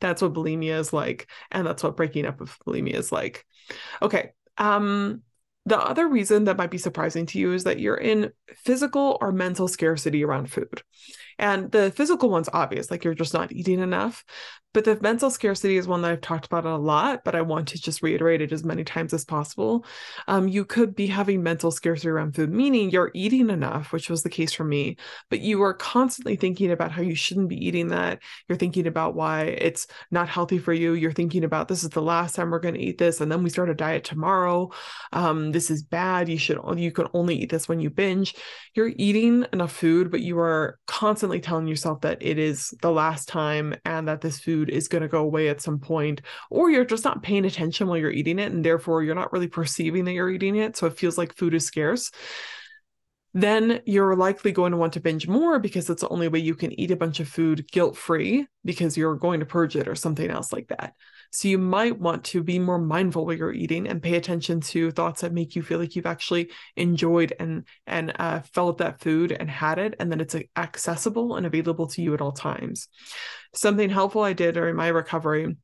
That's 0.00 0.22
what 0.22 0.32
bulimia 0.32 0.78
is 0.78 0.92
like. 0.92 1.30
And 1.50 1.66
that's 1.66 1.82
what 1.82 1.96
breaking 1.96 2.26
up 2.26 2.40
with 2.40 2.56
bulimia 2.66 2.94
is 2.94 3.12
like. 3.12 3.44
Okay. 4.02 4.30
Um, 4.58 5.22
the 5.66 5.78
other 5.78 6.08
reason 6.08 6.44
that 6.44 6.56
might 6.56 6.70
be 6.70 6.78
surprising 6.78 7.26
to 7.26 7.38
you 7.38 7.52
is 7.52 7.64
that 7.64 7.78
you're 7.78 7.96
in 7.96 8.32
physical 8.48 9.18
or 9.20 9.30
mental 9.30 9.68
scarcity 9.68 10.24
around 10.24 10.50
food. 10.50 10.82
And 11.38 11.70
the 11.70 11.90
physical 11.90 12.30
one's 12.30 12.48
obvious, 12.52 12.90
like 12.90 13.04
you're 13.04 13.14
just 13.14 13.34
not 13.34 13.52
eating 13.52 13.80
enough. 13.80 14.24
But 14.72 14.84
the 14.84 14.98
mental 15.00 15.30
scarcity 15.30 15.76
is 15.76 15.88
one 15.88 16.02
that 16.02 16.12
I've 16.12 16.20
talked 16.20 16.46
about 16.46 16.64
a 16.64 16.76
lot, 16.76 17.24
but 17.24 17.34
I 17.34 17.42
want 17.42 17.68
to 17.68 17.80
just 17.80 18.02
reiterate 18.02 18.40
it 18.40 18.52
as 18.52 18.62
many 18.62 18.84
times 18.84 19.12
as 19.12 19.24
possible. 19.24 19.84
Um, 20.28 20.46
you 20.46 20.64
could 20.64 20.94
be 20.94 21.08
having 21.08 21.42
mental 21.42 21.72
scarcity 21.72 22.08
around 22.08 22.36
food, 22.36 22.52
meaning 22.52 22.90
you're 22.90 23.10
eating 23.12 23.50
enough, 23.50 23.92
which 23.92 24.08
was 24.08 24.22
the 24.22 24.30
case 24.30 24.52
for 24.52 24.62
me, 24.62 24.96
but 25.28 25.40
you 25.40 25.60
are 25.62 25.74
constantly 25.74 26.36
thinking 26.36 26.70
about 26.70 26.92
how 26.92 27.02
you 27.02 27.16
shouldn't 27.16 27.48
be 27.48 27.66
eating 27.66 27.88
that. 27.88 28.20
You're 28.48 28.58
thinking 28.58 28.86
about 28.86 29.16
why 29.16 29.44
it's 29.44 29.88
not 30.12 30.28
healthy 30.28 30.58
for 30.58 30.72
you. 30.72 30.92
You're 30.92 31.12
thinking 31.12 31.42
about 31.42 31.66
this 31.66 31.82
is 31.82 31.90
the 31.90 32.00
last 32.00 32.36
time 32.36 32.50
we're 32.50 32.60
going 32.60 32.74
to 32.74 32.80
eat 32.80 32.98
this, 32.98 33.20
and 33.20 33.30
then 33.30 33.42
we 33.42 33.50
start 33.50 33.70
a 33.70 33.74
diet 33.74 34.04
tomorrow. 34.04 34.70
Um, 35.12 35.50
this 35.50 35.70
is 35.70 35.82
bad. 35.82 36.28
You 36.28 36.38
should 36.38 36.60
you 36.76 36.92
can 36.92 37.08
only 37.12 37.34
eat 37.36 37.50
this 37.50 37.68
when 37.68 37.80
you 37.80 37.90
binge. 37.90 38.36
You're 38.74 38.92
eating 38.94 39.46
enough 39.52 39.72
food, 39.72 40.12
but 40.12 40.20
you 40.20 40.38
are 40.38 40.78
constantly 40.86 41.40
telling 41.40 41.66
yourself 41.66 42.02
that 42.02 42.18
it 42.20 42.38
is 42.38 42.72
the 42.82 42.92
last 42.92 43.26
time 43.26 43.74
and 43.84 44.06
that 44.06 44.20
this 44.20 44.38
food 44.38 44.59
food 44.60 44.70
is 44.70 44.88
going 44.88 45.02
to 45.02 45.08
go 45.08 45.20
away 45.20 45.48
at 45.48 45.60
some 45.60 45.78
point, 45.78 46.20
or 46.50 46.70
you're 46.70 46.84
just 46.84 47.04
not 47.04 47.22
paying 47.22 47.44
attention 47.44 47.86
while 47.86 47.96
you're 47.96 48.10
eating 48.10 48.38
it, 48.38 48.52
and 48.52 48.64
therefore 48.64 49.02
you're 49.02 49.14
not 49.14 49.32
really 49.32 49.48
perceiving 49.48 50.04
that 50.04 50.12
you're 50.12 50.30
eating 50.30 50.56
it. 50.56 50.76
So 50.76 50.86
it 50.86 50.98
feels 50.98 51.16
like 51.16 51.34
food 51.34 51.54
is 51.54 51.64
scarce. 51.64 52.10
Then 53.32 53.80
you're 53.86 54.16
likely 54.16 54.52
going 54.52 54.72
to 54.72 54.78
want 54.78 54.94
to 54.94 55.00
binge 55.00 55.28
more 55.28 55.58
because 55.60 55.88
it's 55.88 56.02
the 56.02 56.08
only 56.08 56.28
way 56.28 56.40
you 56.40 56.54
can 56.54 56.78
eat 56.78 56.90
a 56.90 56.96
bunch 56.96 57.20
of 57.20 57.28
food 57.28 57.70
guilt 57.70 57.96
free 57.96 58.46
because 58.64 58.96
you're 58.96 59.14
going 59.14 59.40
to 59.40 59.46
purge 59.46 59.76
it 59.76 59.88
or 59.88 59.94
something 59.94 60.28
else 60.28 60.52
like 60.52 60.68
that. 60.68 60.94
So 61.30 61.48
you 61.48 61.58
might 61.58 61.98
want 61.98 62.24
to 62.24 62.42
be 62.42 62.58
more 62.58 62.78
mindful 62.78 63.24
while 63.24 63.36
you're 63.36 63.52
eating 63.52 63.86
and 63.88 64.02
pay 64.02 64.16
attention 64.16 64.60
to 64.60 64.90
thoughts 64.90 65.20
that 65.20 65.32
make 65.32 65.54
you 65.54 65.62
feel 65.62 65.78
like 65.78 65.94
you've 65.94 66.06
actually 66.06 66.50
enjoyed 66.76 67.32
and 67.38 67.64
and 67.86 68.12
uh, 68.18 68.40
felt 68.40 68.78
that 68.78 69.00
food 69.00 69.32
and 69.32 69.48
had 69.48 69.78
it, 69.78 69.94
and 70.00 70.10
that 70.10 70.20
it's 70.20 70.36
accessible 70.56 71.36
and 71.36 71.46
available 71.46 71.86
to 71.88 72.02
you 72.02 72.14
at 72.14 72.20
all 72.20 72.32
times. 72.32 72.88
Something 73.54 73.90
helpful 73.90 74.22
I 74.22 74.32
did 74.32 74.54
during 74.54 74.76
my 74.76 74.88
recovery 74.88 75.56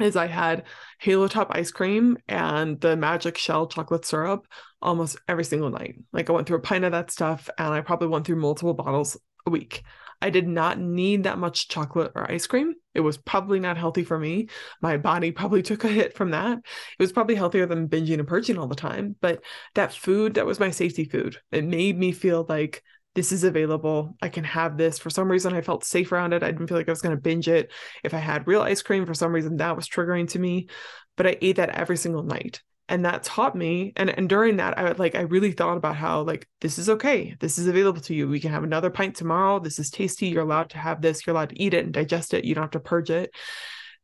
is 0.00 0.16
I 0.16 0.26
had 0.26 0.64
Halo 1.00 1.28
Top 1.28 1.48
ice 1.50 1.70
cream 1.70 2.18
and 2.28 2.80
the 2.80 2.96
Magic 2.96 3.36
Shell 3.36 3.68
chocolate 3.68 4.04
syrup 4.04 4.46
almost 4.80 5.18
every 5.26 5.44
single 5.44 5.70
night. 5.70 5.96
Like 6.12 6.30
I 6.30 6.32
went 6.32 6.46
through 6.46 6.58
a 6.58 6.62
pint 6.62 6.84
of 6.84 6.92
that 6.92 7.10
stuff 7.10 7.48
and 7.58 7.74
I 7.74 7.80
probably 7.80 8.08
went 8.08 8.26
through 8.26 8.36
multiple 8.36 8.74
bottles 8.74 9.16
a 9.46 9.50
week. 9.50 9.82
I 10.20 10.30
did 10.30 10.48
not 10.48 10.78
need 10.78 11.24
that 11.24 11.38
much 11.38 11.68
chocolate 11.68 12.12
or 12.14 12.30
ice 12.30 12.46
cream. 12.46 12.74
It 12.94 13.00
was 13.00 13.16
probably 13.16 13.60
not 13.60 13.76
healthy 13.76 14.04
for 14.04 14.18
me. 14.18 14.48
My 14.82 14.96
body 14.96 15.30
probably 15.30 15.62
took 15.62 15.84
a 15.84 15.88
hit 15.88 16.14
from 16.14 16.30
that. 16.30 16.58
It 16.58 17.02
was 17.02 17.12
probably 17.12 17.34
healthier 17.34 17.66
than 17.66 17.88
binging 17.88 18.18
and 18.18 18.28
purging 18.28 18.58
all 18.58 18.66
the 18.66 18.74
time. 18.74 19.16
But 19.20 19.42
that 19.74 19.92
food, 19.92 20.34
that 20.34 20.46
was 20.46 20.60
my 20.60 20.70
safety 20.70 21.04
food. 21.04 21.38
It 21.52 21.64
made 21.64 21.98
me 21.98 22.12
feel 22.12 22.44
like 22.48 22.82
this 23.14 23.32
is 23.32 23.44
available. 23.44 24.16
I 24.22 24.28
can 24.28 24.44
have 24.44 24.76
this. 24.76 24.98
For 24.98 25.10
some 25.10 25.30
reason, 25.30 25.54
I 25.54 25.60
felt 25.60 25.84
safe 25.84 26.12
around 26.12 26.32
it. 26.32 26.42
I 26.42 26.50
didn't 26.50 26.68
feel 26.68 26.76
like 26.76 26.88
I 26.88 26.92
was 26.92 27.02
going 27.02 27.16
to 27.16 27.20
binge 27.20 27.48
it. 27.48 27.72
If 28.04 28.14
I 28.14 28.18
had 28.18 28.46
real 28.46 28.62
ice 28.62 28.82
cream, 28.82 29.06
for 29.06 29.14
some 29.14 29.32
reason, 29.32 29.56
that 29.56 29.76
was 29.76 29.88
triggering 29.88 30.28
to 30.30 30.38
me. 30.38 30.68
But 31.16 31.26
I 31.26 31.36
ate 31.40 31.56
that 31.56 31.70
every 31.70 31.96
single 31.96 32.22
night 32.22 32.62
and 32.88 33.04
that 33.04 33.22
taught 33.22 33.54
me 33.54 33.92
and 33.96 34.10
and 34.10 34.28
during 34.28 34.56
that 34.56 34.78
i 34.78 34.92
like 34.92 35.14
i 35.14 35.20
really 35.20 35.52
thought 35.52 35.76
about 35.76 35.96
how 35.96 36.22
like 36.22 36.48
this 36.60 36.78
is 36.78 36.88
okay 36.88 37.36
this 37.40 37.58
is 37.58 37.66
available 37.66 38.00
to 38.00 38.14
you 38.14 38.28
we 38.28 38.40
can 38.40 38.50
have 38.50 38.64
another 38.64 38.90
pint 38.90 39.14
tomorrow 39.14 39.58
this 39.58 39.78
is 39.78 39.90
tasty 39.90 40.28
you're 40.28 40.42
allowed 40.42 40.70
to 40.70 40.78
have 40.78 41.00
this 41.00 41.26
you're 41.26 41.34
allowed 41.34 41.50
to 41.50 41.62
eat 41.62 41.74
it 41.74 41.84
and 41.84 41.94
digest 41.94 42.34
it 42.34 42.44
you 42.44 42.54
don't 42.54 42.64
have 42.64 42.70
to 42.70 42.80
purge 42.80 43.10
it. 43.10 43.34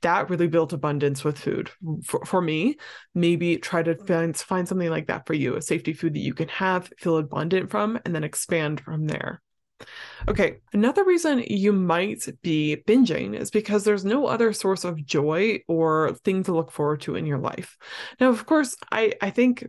That 0.02 0.28
really 0.28 0.48
built 0.48 0.74
abundance 0.74 1.24
with 1.24 1.38
food. 1.38 1.70
For, 2.04 2.24
for 2.26 2.42
me 2.42 2.76
maybe 3.14 3.56
try 3.56 3.82
to 3.82 3.96
find 3.96 4.36
find 4.36 4.68
something 4.68 4.90
like 4.90 5.06
that 5.06 5.26
for 5.26 5.34
you 5.34 5.56
a 5.56 5.62
safety 5.62 5.94
food 5.94 6.14
that 6.14 6.20
you 6.20 6.34
can 6.34 6.48
have 6.48 6.92
feel 6.98 7.16
abundant 7.16 7.70
from 7.70 7.98
and 8.04 8.14
then 8.14 8.24
expand 8.24 8.80
from 8.80 9.06
there 9.06 9.40
Okay, 10.28 10.58
another 10.72 11.04
reason 11.04 11.44
you 11.46 11.72
might 11.72 12.26
be 12.42 12.82
binging 12.86 13.38
is 13.38 13.50
because 13.50 13.84
there's 13.84 14.04
no 14.04 14.26
other 14.26 14.52
source 14.52 14.84
of 14.84 15.04
joy 15.04 15.60
or 15.68 16.14
thing 16.24 16.42
to 16.44 16.54
look 16.54 16.70
forward 16.70 17.00
to 17.02 17.16
in 17.16 17.26
your 17.26 17.38
life. 17.38 17.76
Now, 18.20 18.30
of 18.30 18.46
course, 18.46 18.76
I 18.90 19.12
I 19.20 19.30
think 19.30 19.66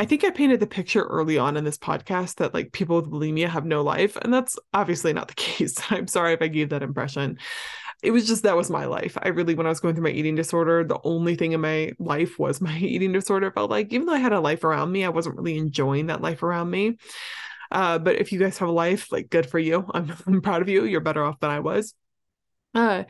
I 0.00 0.06
think 0.06 0.24
I 0.24 0.30
painted 0.30 0.60
the 0.60 0.66
picture 0.66 1.02
early 1.02 1.36
on 1.36 1.58
in 1.58 1.64
this 1.64 1.76
podcast 1.76 2.36
that 2.36 2.54
like 2.54 2.72
people 2.72 2.96
with 2.96 3.10
bulimia 3.10 3.48
have 3.48 3.66
no 3.66 3.82
life, 3.82 4.16
and 4.16 4.32
that's 4.32 4.58
obviously 4.72 5.12
not 5.12 5.28
the 5.28 5.34
case. 5.48 5.76
I'm 5.90 6.06
sorry 6.06 6.32
if 6.32 6.40
I 6.40 6.48
gave 6.48 6.70
that 6.70 6.82
impression. 6.82 7.38
It 8.02 8.12
was 8.12 8.26
just 8.26 8.44
that 8.44 8.56
was 8.56 8.70
my 8.70 8.86
life. 8.86 9.18
I 9.20 9.28
really, 9.28 9.54
when 9.54 9.66
I 9.66 9.68
was 9.68 9.80
going 9.80 9.94
through 9.94 10.04
my 10.04 10.10
eating 10.10 10.36
disorder, 10.36 10.84
the 10.84 10.98
only 11.04 11.36
thing 11.36 11.52
in 11.52 11.60
my 11.60 11.92
life 11.98 12.38
was 12.38 12.62
my 12.62 12.78
eating 12.78 13.12
disorder. 13.12 13.48
It 13.48 13.54
felt 13.54 13.70
like 13.70 13.92
even 13.92 14.06
though 14.06 14.14
I 14.14 14.20
had 14.20 14.32
a 14.32 14.40
life 14.40 14.64
around 14.64 14.90
me, 14.90 15.04
I 15.04 15.10
wasn't 15.10 15.36
really 15.36 15.58
enjoying 15.58 16.06
that 16.06 16.22
life 16.22 16.42
around 16.42 16.70
me. 16.70 16.96
Uh, 17.70 17.98
but 17.98 18.16
if 18.16 18.32
you 18.32 18.38
guys 18.38 18.58
have 18.58 18.68
a 18.68 18.72
life, 18.72 19.12
like 19.12 19.30
good 19.30 19.46
for 19.46 19.58
you. 19.58 19.88
I'm, 19.92 20.12
I'm 20.26 20.42
proud 20.42 20.62
of 20.62 20.68
you. 20.68 20.84
You're 20.84 21.00
better 21.00 21.24
off 21.24 21.40
than 21.40 21.50
I 21.50 21.60
was. 21.60 21.94
Uh, 22.74 23.04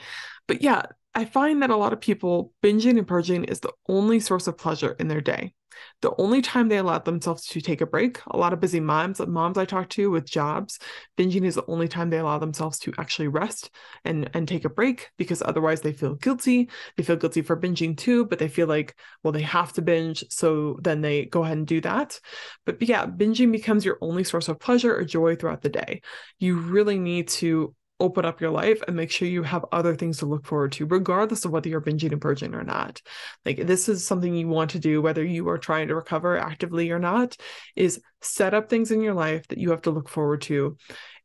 but 0.46 0.62
yeah, 0.62 0.82
I 1.14 1.24
find 1.24 1.62
that 1.62 1.70
a 1.70 1.76
lot 1.76 1.92
of 1.92 2.00
people 2.00 2.52
binging 2.62 2.98
and 2.98 3.06
purging 3.06 3.44
is 3.44 3.60
the 3.60 3.72
only 3.88 4.20
source 4.20 4.46
of 4.46 4.56
pleasure 4.56 4.94
in 4.98 5.08
their 5.08 5.20
day. 5.20 5.54
The 6.02 6.14
only 6.18 6.42
time 6.42 6.68
they 6.68 6.76
allow 6.78 6.98
themselves 6.98 7.46
to 7.46 7.60
take 7.60 7.80
a 7.80 7.86
break, 7.86 8.18
a 8.26 8.36
lot 8.36 8.52
of 8.52 8.60
busy 8.60 8.80
moms, 8.80 9.20
moms 9.20 9.56
I 9.56 9.64
talk 9.64 9.88
to 9.90 10.10
with 10.10 10.28
jobs, 10.28 10.78
binging 11.16 11.44
is 11.44 11.54
the 11.54 11.64
only 11.66 11.88
time 11.88 12.10
they 12.10 12.18
allow 12.18 12.38
themselves 12.38 12.78
to 12.80 12.92
actually 12.98 13.28
rest 13.28 13.70
and 14.04 14.30
and 14.34 14.46
take 14.46 14.64
a 14.64 14.70
break 14.70 15.10
because 15.16 15.42
otherwise 15.42 15.80
they 15.80 15.92
feel 15.92 16.14
guilty. 16.16 16.68
They 16.96 17.02
feel 17.02 17.16
guilty 17.16 17.42
for 17.42 17.56
binging 17.56 17.96
too, 17.96 18.26
but 18.26 18.38
they 18.38 18.48
feel 18.48 18.66
like 18.66 18.94
well 19.22 19.32
they 19.32 19.42
have 19.42 19.72
to 19.74 19.82
binge, 19.82 20.24
so 20.30 20.78
then 20.82 21.00
they 21.00 21.26
go 21.26 21.44
ahead 21.44 21.58
and 21.58 21.66
do 21.66 21.80
that. 21.80 22.20
But 22.66 22.82
yeah, 22.82 23.06
binging 23.06 23.52
becomes 23.52 23.84
your 23.84 23.98
only 24.00 24.24
source 24.24 24.48
of 24.48 24.58
pleasure 24.58 24.94
or 24.96 25.04
joy 25.04 25.36
throughout 25.36 25.62
the 25.62 25.68
day. 25.70 26.02
You 26.38 26.58
really 26.58 26.98
need 26.98 27.28
to 27.28 27.74
open 28.00 28.24
up 28.24 28.40
your 28.40 28.50
life 28.50 28.82
and 28.86 28.96
make 28.96 29.10
sure 29.10 29.28
you 29.28 29.42
have 29.42 29.64
other 29.72 29.94
things 29.94 30.18
to 30.18 30.26
look 30.26 30.46
forward 30.46 30.72
to, 30.72 30.86
regardless 30.86 31.44
of 31.44 31.50
whether 31.50 31.68
you're 31.68 31.80
binging 31.80 32.12
and 32.12 32.20
purging 32.20 32.54
or 32.54 32.64
not. 32.64 33.00
Like 33.44 33.66
this 33.66 33.88
is 33.88 34.06
something 34.06 34.34
you 34.34 34.48
want 34.48 34.70
to 34.70 34.78
do, 34.78 35.02
whether 35.02 35.24
you 35.24 35.48
are 35.48 35.58
trying 35.58 35.88
to 35.88 35.94
recover 35.94 36.36
actively 36.36 36.90
or 36.90 36.98
not, 36.98 37.36
is 37.76 38.00
set 38.22 38.54
up 38.54 38.68
things 38.68 38.90
in 38.90 39.02
your 39.02 39.14
life 39.14 39.46
that 39.48 39.58
you 39.58 39.70
have 39.70 39.82
to 39.82 39.90
look 39.90 40.08
forward 40.08 40.42
to 40.42 40.76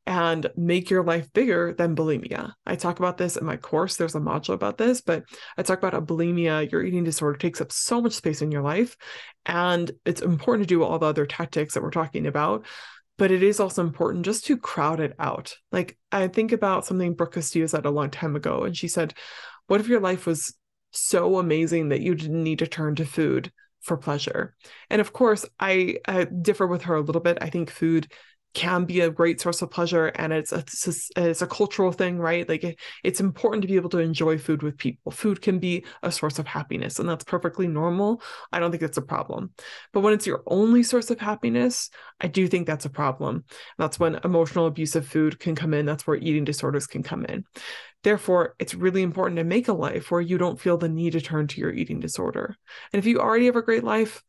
and 0.08 0.52
make 0.56 0.90
your 0.90 1.04
life 1.04 1.32
bigger 1.34 1.74
than 1.74 1.96
bulimia. 1.96 2.54
I 2.66 2.76
talk 2.76 3.00
about 3.00 3.18
this 3.18 3.38
in 3.38 3.46
my 3.46 3.58
course. 3.58 3.98
There's 3.98 4.14
a 4.14 4.20
module 4.20 4.54
about 4.54 4.78
this, 4.78 5.02
but 5.02 5.24
I 5.58 5.64
talk 5.64 5.80
about 5.80 5.96
a 5.96 6.02
bulimia, 6.02 6.72
your 6.72 6.84
eating 6.84 7.04
disorder 7.04 7.38
takes 7.38 7.60
up 7.60 7.72
so 7.72 8.02
much 8.02 8.14
space 8.14 8.42
in 8.42 8.52
your 8.52 8.62
life. 8.62 8.96
And 9.48 9.92
it's 10.06 10.22
important 10.22 10.68
to 10.68 10.74
do 10.74 10.84
all 10.84 11.00
the 11.00 11.08
other 11.08 11.26
tactics 11.26 11.74
that 11.74 11.82
we're 11.82 11.90
talking 11.90 12.28
about 12.28 12.66
but 13.18 13.32
it 13.32 13.44
is 13.44 13.60
also 13.60 13.82
important 13.84 14.26
just 14.26 14.46
to 14.46 14.58
crowd 14.58 15.00
it 15.00 15.14
out. 15.20 15.56
Like 15.72 15.98
I 16.12 16.28
think 16.28 16.52
about 16.52 16.86
something 16.86 17.14
Brooke 17.14 17.34
Castillo 17.34 17.68
said 17.68 17.86
a 17.86 17.92
long 17.92 18.10
time 18.10 18.36
ago, 18.36 18.64
and 18.64 18.76
she 18.76 18.88
said, 18.88 19.14
What 19.68 19.80
if 19.80 19.88
your 19.88 20.00
life 20.02 20.26
was 20.26 20.54
so 20.92 21.40
amazing 21.40 21.90
that 21.90 22.02
you 22.02 22.16
didn't 22.16 22.44
need 22.44 22.60
to 22.60 22.68
turn 22.68 22.96
to 22.96 23.06
food 23.06 23.52
for 23.82 23.98
pleasure? 23.98 24.56
And 24.90 25.00
of 25.00 25.14
course, 25.14 25.46
I, 25.60 25.98
I 26.08 26.26
differ 26.26 26.68
with 26.68 26.84
her 26.84 26.96
a 26.96 27.02
little 27.02 27.22
bit. 27.22 27.38
I 27.42 27.50
think 27.50 27.70
food 27.70 28.12
can 28.56 28.86
be 28.86 29.02
a 29.02 29.10
great 29.10 29.40
source 29.40 29.62
of 29.62 29.70
pleasure 29.70 30.08
and 30.08 30.34
it's 30.34 30.52
a, 30.52 30.64
it's 31.18 31.42
a 31.42 31.48
cultural 31.48 31.92
thing 31.92 32.18
right? 32.18 32.48
Like 32.50 32.80
it's 33.04 33.20
important 33.20 33.62
to 33.62 33.68
be 33.68 33.76
able 33.76 33.90
to 33.90 34.00
enjoy 34.00 34.38
food 34.38 34.64
with 34.64 34.78
people. 34.78 35.12
Food 35.12 35.42
can 35.42 35.60
be 35.60 35.86
a 36.02 36.12
source 36.12 36.40
of 36.40 36.48
happiness 36.48 36.98
and 36.98 37.08
that's 37.08 37.24
perfectly 37.24 37.68
normal. 37.68 38.22
I 38.52 38.60
don't 38.60 38.72
think 38.72 38.82
that's 38.82 38.98
a 38.98 39.02
problem. 39.02 39.52
But 39.94 40.00
when 40.00 40.14
it's 40.14 40.26
your 40.26 40.42
only 40.48 40.82
source 40.82 41.12
of 41.12 41.20
happiness 41.20 41.90
i 42.22 42.28
do 42.28 42.48
think 42.48 42.66
that's 42.66 42.86
a 42.86 42.90
problem. 42.90 43.44
That's 43.78 44.00
when 44.00 44.20
emotional 44.24 44.68
abuse 44.68 44.96
of 44.96 45.08
food 45.08 45.40
can 45.40 45.56
come 45.56 45.74
in. 45.74 45.86
That's 45.86 46.08
where 46.08 46.16
eating 46.16 46.46
disorders 46.46 46.88
can 46.88 47.04
come 47.04 47.26
in. 47.26 47.44
Therefore, 48.04 48.56
it's 48.60 48.76
really 48.76 49.02
important 49.02 49.38
to 49.38 49.44
make 49.44 49.68
a 49.68 49.74
life 49.74 50.12
where 50.12 50.22
you 50.22 50.38
don't 50.38 50.60
feel 50.60 50.78
the 50.78 50.88
need 50.88 51.14
to 51.14 51.22
turn 51.22 51.48
to 51.48 51.60
your 51.60 51.74
eating 51.74 52.00
disorder. 52.00 52.56
And 52.94 53.00
if 53.00 53.06
you 53.06 53.20
already 53.20 53.48
have 53.48 53.56
a 53.56 53.62
great 53.62 53.84
life, 53.84 54.24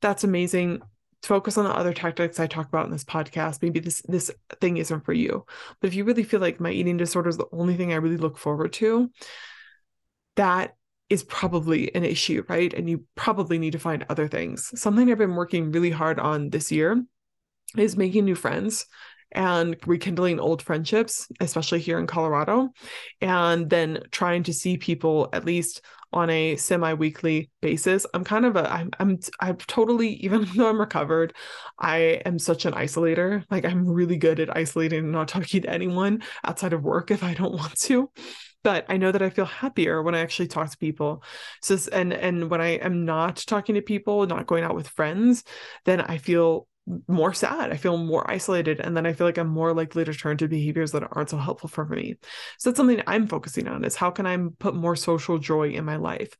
that's 0.00 0.24
amazing 0.24 0.80
focus 1.22 1.58
on 1.58 1.64
the 1.64 1.76
other 1.76 1.92
tactics 1.92 2.40
I 2.40 2.46
talk 2.46 2.68
about 2.68 2.86
in 2.86 2.92
this 2.92 3.04
podcast. 3.04 3.62
Maybe 3.62 3.80
this 3.80 4.02
this 4.08 4.30
thing 4.60 4.78
isn't 4.78 5.04
for 5.04 5.12
you. 5.12 5.44
But 5.80 5.88
if 5.88 5.94
you 5.94 6.04
really 6.04 6.24
feel 6.24 6.40
like 6.40 6.60
my 6.60 6.70
eating 6.70 6.96
disorder 6.96 7.28
is 7.28 7.36
the 7.36 7.48
only 7.52 7.76
thing 7.76 7.92
I 7.92 7.96
really 7.96 8.16
look 8.16 8.38
forward 8.38 8.72
to, 8.74 9.10
that 10.36 10.76
is 11.08 11.24
probably 11.24 11.94
an 11.94 12.04
issue, 12.04 12.44
right? 12.48 12.72
And 12.72 12.88
you 12.88 13.04
probably 13.16 13.58
need 13.58 13.72
to 13.72 13.78
find 13.78 14.06
other 14.08 14.28
things. 14.28 14.70
Something 14.80 15.10
I've 15.10 15.18
been 15.18 15.34
working 15.34 15.72
really 15.72 15.90
hard 15.90 16.20
on 16.20 16.50
this 16.50 16.70
year 16.70 17.04
is 17.76 17.96
making 17.96 18.24
new 18.24 18.36
friends 18.36 18.86
and 19.32 19.76
rekindling 19.86 20.40
old 20.40 20.62
friendships, 20.62 21.28
especially 21.40 21.80
here 21.80 21.98
in 21.98 22.06
Colorado, 22.06 22.70
and 23.20 23.68
then 23.70 24.02
trying 24.10 24.44
to 24.44 24.52
see 24.52 24.76
people 24.76 25.28
at 25.32 25.44
least 25.44 25.82
on 26.12 26.30
a 26.30 26.56
semi-weekly 26.56 27.50
basis. 27.60 28.06
I'm 28.14 28.24
kind 28.24 28.44
of 28.44 28.56
a 28.56 28.70
I'm 28.70 28.90
I'm 28.98 29.18
I'm 29.40 29.56
totally 29.56 30.08
even 30.24 30.44
though 30.54 30.68
I'm 30.68 30.80
recovered, 30.80 31.34
I 31.78 32.20
am 32.24 32.38
such 32.38 32.64
an 32.64 32.74
isolator. 32.74 33.44
Like 33.50 33.64
I'm 33.64 33.88
really 33.88 34.16
good 34.16 34.40
at 34.40 34.56
isolating 34.56 35.00
and 35.00 35.12
not 35.12 35.28
talking 35.28 35.62
to 35.62 35.70
anyone 35.70 36.22
outside 36.44 36.72
of 36.72 36.82
work 36.82 37.10
if 37.10 37.22
I 37.22 37.34
don't 37.34 37.52
want 37.52 37.78
to 37.80 38.10
but 38.62 38.84
I 38.88 38.96
know 38.96 39.10
that 39.12 39.22
I 39.22 39.30
feel 39.30 39.46
happier 39.46 40.02
when 40.02 40.14
I 40.14 40.20
actually 40.20 40.48
talk 40.48 40.70
to 40.70 40.78
people. 40.78 41.22
So 41.62 41.78
and 41.92 42.12
and 42.12 42.50
when 42.50 42.60
I 42.60 42.72
am 42.76 43.04
not 43.04 43.36
talking 43.36 43.74
to 43.76 43.82
people, 43.82 44.26
not 44.26 44.46
going 44.46 44.64
out 44.64 44.74
with 44.74 44.88
friends, 44.88 45.44
then 45.84 46.00
I 46.00 46.18
feel 46.18 46.66
more 47.08 47.32
sad. 47.32 47.72
I 47.72 47.76
feel 47.76 47.96
more 47.96 48.28
isolated. 48.30 48.80
And 48.80 48.96
then 48.96 49.06
I 49.06 49.12
feel 49.12 49.26
like 49.26 49.38
I'm 49.38 49.48
more 49.48 49.72
likely 49.72 50.04
to 50.04 50.14
turn 50.14 50.36
to 50.38 50.48
behaviors 50.48 50.92
that 50.92 51.06
aren't 51.12 51.30
so 51.30 51.36
helpful 51.36 51.68
for 51.68 51.84
me. 51.86 52.16
So 52.58 52.70
that's 52.70 52.76
something 52.76 53.02
I'm 53.06 53.26
focusing 53.26 53.68
on 53.68 53.84
is 53.84 53.96
how 53.96 54.10
can 54.10 54.26
I 54.26 54.38
put 54.58 54.74
more 54.74 54.96
social 54.96 55.38
joy 55.38 55.70
in 55.70 55.84
my 55.84 55.96
life? 55.96 56.36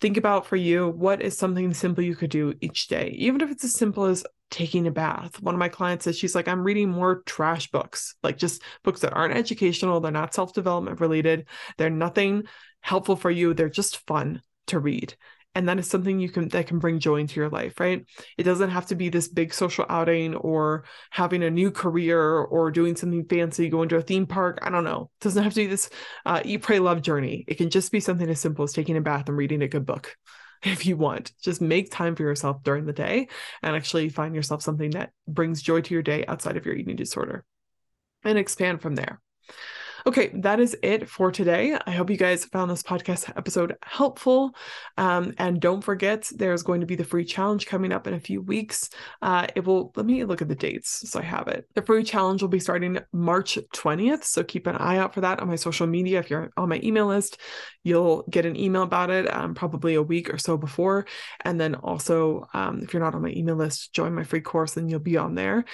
Think 0.00 0.16
about 0.16 0.46
for 0.46 0.56
you, 0.56 0.88
what 0.88 1.20
is 1.20 1.36
something 1.36 1.74
simple 1.74 2.04
you 2.04 2.14
could 2.14 2.30
do 2.30 2.54
each 2.60 2.86
day, 2.86 3.08
even 3.18 3.40
if 3.40 3.50
it's 3.50 3.64
as 3.64 3.74
simple 3.74 4.04
as 4.04 4.24
taking 4.50 4.86
a 4.86 4.92
bath. 4.92 5.42
One 5.42 5.54
of 5.54 5.58
my 5.58 5.68
clients 5.68 6.04
says 6.04 6.16
she's 6.16 6.34
like, 6.34 6.46
I'm 6.46 6.62
reading 6.62 6.88
more 6.88 7.22
trash 7.26 7.70
books, 7.70 8.14
like 8.22 8.38
just 8.38 8.62
books 8.84 9.00
that 9.00 9.12
aren't 9.12 9.36
educational, 9.36 10.00
they're 10.00 10.12
not 10.12 10.34
self 10.34 10.54
development 10.54 11.00
related, 11.00 11.48
they're 11.76 11.90
nothing 11.90 12.44
helpful 12.80 13.16
for 13.16 13.30
you, 13.30 13.54
they're 13.54 13.68
just 13.68 14.06
fun 14.06 14.40
to 14.68 14.78
read 14.78 15.14
and 15.54 15.68
that 15.68 15.78
is 15.78 15.88
something 15.88 16.20
you 16.20 16.28
can 16.28 16.48
that 16.48 16.66
can 16.66 16.78
bring 16.78 16.98
joy 16.98 17.16
into 17.16 17.40
your 17.40 17.48
life 17.48 17.80
right? 17.80 18.04
It 18.36 18.42
doesn't 18.44 18.70
have 18.70 18.86
to 18.86 18.94
be 18.94 19.08
this 19.08 19.28
big 19.28 19.52
social 19.52 19.86
outing 19.88 20.34
or 20.36 20.84
having 21.10 21.42
a 21.42 21.50
new 21.50 21.70
career 21.70 22.20
or 22.20 22.70
doing 22.70 22.96
something 22.96 23.24
fancy 23.24 23.68
going 23.68 23.88
to 23.90 23.96
a 23.96 24.02
theme 24.02 24.26
park 24.26 24.58
i 24.62 24.70
don't 24.70 24.84
know. 24.84 25.10
It 25.20 25.24
doesn't 25.24 25.42
have 25.42 25.54
to 25.54 25.60
be 25.60 25.66
this 25.66 25.90
uh, 26.26 26.42
eat 26.44 26.62
pray 26.62 26.78
love 26.78 27.02
journey. 27.02 27.44
It 27.48 27.56
can 27.56 27.70
just 27.70 27.92
be 27.92 28.00
something 28.00 28.28
as 28.28 28.40
simple 28.40 28.64
as 28.64 28.72
taking 28.72 28.96
a 28.96 29.00
bath 29.00 29.28
and 29.28 29.36
reading 29.36 29.62
a 29.62 29.68
good 29.68 29.86
book 29.86 30.16
if 30.62 30.86
you 30.86 30.96
want. 30.96 31.32
Just 31.42 31.60
make 31.60 31.90
time 31.90 32.16
for 32.16 32.22
yourself 32.22 32.62
during 32.62 32.86
the 32.86 32.92
day 32.92 33.28
and 33.62 33.76
actually 33.76 34.08
find 34.08 34.34
yourself 34.34 34.62
something 34.62 34.90
that 34.90 35.10
brings 35.26 35.62
joy 35.62 35.80
to 35.80 35.94
your 35.94 36.02
day 36.02 36.24
outside 36.26 36.56
of 36.56 36.66
your 36.66 36.74
eating 36.74 36.96
disorder 36.96 37.44
and 38.24 38.38
expand 38.38 38.82
from 38.82 38.94
there 38.94 39.20
Okay, 40.08 40.30
that 40.36 40.58
is 40.58 40.74
it 40.82 41.06
for 41.06 41.30
today. 41.30 41.76
I 41.86 41.90
hope 41.90 42.08
you 42.08 42.16
guys 42.16 42.46
found 42.46 42.70
this 42.70 42.82
podcast 42.82 43.28
episode 43.36 43.76
helpful. 43.82 44.54
Um, 44.96 45.34
and 45.36 45.60
don't 45.60 45.84
forget, 45.84 46.30
there's 46.34 46.62
going 46.62 46.80
to 46.80 46.86
be 46.86 46.94
the 46.94 47.04
free 47.04 47.26
challenge 47.26 47.66
coming 47.66 47.92
up 47.92 48.06
in 48.06 48.14
a 48.14 48.18
few 48.18 48.40
weeks. 48.40 48.88
Uh, 49.20 49.48
it 49.54 49.66
will, 49.66 49.92
let 49.96 50.06
me 50.06 50.24
look 50.24 50.40
at 50.40 50.48
the 50.48 50.54
dates 50.54 51.10
so 51.10 51.20
I 51.20 51.24
have 51.24 51.48
it. 51.48 51.68
The 51.74 51.82
free 51.82 52.04
challenge 52.04 52.40
will 52.40 52.48
be 52.48 52.58
starting 52.58 52.98
March 53.12 53.58
20th. 53.74 54.24
So 54.24 54.42
keep 54.42 54.66
an 54.66 54.76
eye 54.76 54.96
out 54.96 55.12
for 55.12 55.20
that 55.20 55.40
on 55.40 55.48
my 55.48 55.56
social 55.56 55.86
media. 55.86 56.20
If 56.20 56.30
you're 56.30 56.50
on 56.56 56.70
my 56.70 56.80
email 56.82 57.08
list, 57.08 57.38
you'll 57.84 58.22
get 58.30 58.46
an 58.46 58.56
email 58.56 58.84
about 58.84 59.10
it 59.10 59.30
um, 59.30 59.54
probably 59.54 59.94
a 59.94 60.02
week 60.02 60.32
or 60.32 60.38
so 60.38 60.56
before. 60.56 61.04
And 61.44 61.60
then 61.60 61.74
also, 61.74 62.46
um, 62.54 62.80
if 62.82 62.94
you're 62.94 63.02
not 63.02 63.14
on 63.14 63.20
my 63.20 63.34
email 63.36 63.56
list, 63.56 63.92
join 63.92 64.14
my 64.14 64.24
free 64.24 64.40
course 64.40 64.78
and 64.78 64.90
you'll 64.90 65.00
be 65.00 65.18
on 65.18 65.34
there. 65.34 65.66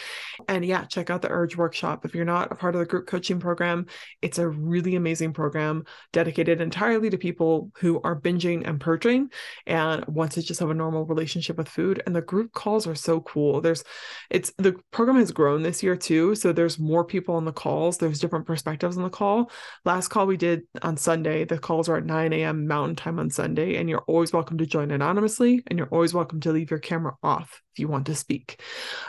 And 0.48 0.64
yeah, 0.64 0.86
check 0.86 1.08
out 1.08 1.22
the 1.22 1.30
Urge 1.30 1.56
workshop. 1.56 2.04
If 2.04 2.16
you're 2.16 2.24
not 2.24 2.50
a 2.50 2.56
part 2.56 2.74
of 2.74 2.80
the 2.80 2.86
group 2.86 3.06
coaching 3.06 3.38
program, 3.38 3.86
it's 4.24 4.38
a 4.38 4.48
really 4.48 4.96
amazing 4.96 5.34
program 5.34 5.84
dedicated 6.14 6.62
entirely 6.62 7.10
to 7.10 7.18
people 7.18 7.70
who 7.76 8.00
are 8.04 8.18
binging 8.18 8.66
and 8.66 8.80
purging 8.80 9.30
and 9.66 10.02
want 10.06 10.32
to 10.32 10.42
just 10.42 10.60
have 10.60 10.70
a 10.70 10.74
normal 10.74 11.04
relationship 11.04 11.58
with 11.58 11.68
food. 11.68 12.02
And 12.06 12.16
the 12.16 12.22
group 12.22 12.52
calls 12.52 12.86
are 12.86 12.94
so 12.94 13.20
cool. 13.20 13.60
There's, 13.60 13.84
it's 14.30 14.50
the 14.56 14.80
program 14.92 15.18
has 15.18 15.30
grown 15.30 15.62
this 15.62 15.82
year 15.82 15.94
too. 15.94 16.34
So 16.36 16.54
there's 16.54 16.78
more 16.78 17.04
people 17.04 17.34
on 17.34 17.44
the 17.44 17.52
calls. 17.52 17.98
There's 17.98 18.18
different 18.18 18.46
perspectives 18.46 18.96
on 18.96 19.02
the 19.02 19.10
call. 19.10 19.50
Last 19.84 20.08
call 20.08 20.26
we 20.26 20.38
did 20.38 20.62
on 20.80 20.96
Sunday, 20.96 21.44
the 21.44 21.58
calls 21.58 21.90
are 21.90 21.96
at 21.98 22.06
9 22.06 22.32
a.m. 22.32 22.66
Mountain 22.66 22.96
Time 22.96 23.18
on 23.18 23.28
Sunday. 23.28 23.76
And 23.76 23.90
you're 23.90 24.04
always 24.06 24.32
welcome 24.32 24.56
to 24.56 24.64
join 24.64 24.90
anonymously 24.90 25.62
and 25.66 25.78
you're 25.78 25.88
always 25.88 26.14
welcome 26.14 26.40
to 26.40 26.52
leave 26.52 26.70
your 26.70 26.80
camera 26.80 27.12
off 27.22 27.60
if 27.74 27.80
you 27.80 27.88
want 27.88 28.06
to 28.06 28.14
speak 28.14 28.62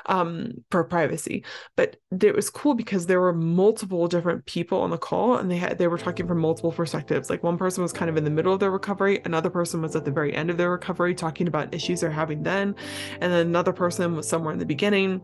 um, 0.08 0.52
for 0.72 0.84
privacy. 0.84 1.46
But 1.78 1.98
it 2.20 2.36
was 2.36 2.50
cool 2.50 2.74
because 2.74 3.06
there 3.06 3.22
were 3.22 3.34
multiple 3.34 4.08
different 4.08 4.46
people 4.46 4.82
on 4.82 4.90
the 4.90 4.98
call 5.06 5.38
and 5.38 5.50
they 5.50 5.58
had 5.58 5.78
they 5.78 5.88
were 5.88 5.98
talking 5.98 6.28
from 6.28 6.40
multiple 6.40 6.72
perspectives. 6.72 7.30
Like 7.30 7.44
one 7.44 7.58
person 7.58 7.84
was 7.84 7.94
kind 7.94 8.10
of 8.10 8.18
in 8.18 8.24
the 8.24 8.30
middle 8.30 8.54
of 8.54 8.60
their 8.60 8.72
recovery, 8.72 9.22
another 9.24 9.50
person 9.50 9.82
was 9.82 9.96
at 9.96 10.04
the 10.04 10.12
very 10.12 10.34
end 10.36 10.50
of 10.50 10.58
their 10.58 10.72
recovery 10.72 11.14
talking 11.14 11.48
about 11.48 11.74
issues 11.74 12.02
they're 12.02 12.10
having 12.10 12.44
then, 12.44 12.76
and 13.22 13.32
then 13.32 13.48
another 13.48 13.74
person 13.74 14.16
was 14.16 14.28
somewhere 14.28 14.52
in 14.52 14.60
the 14.60 14.66
beginning 14.66 15.22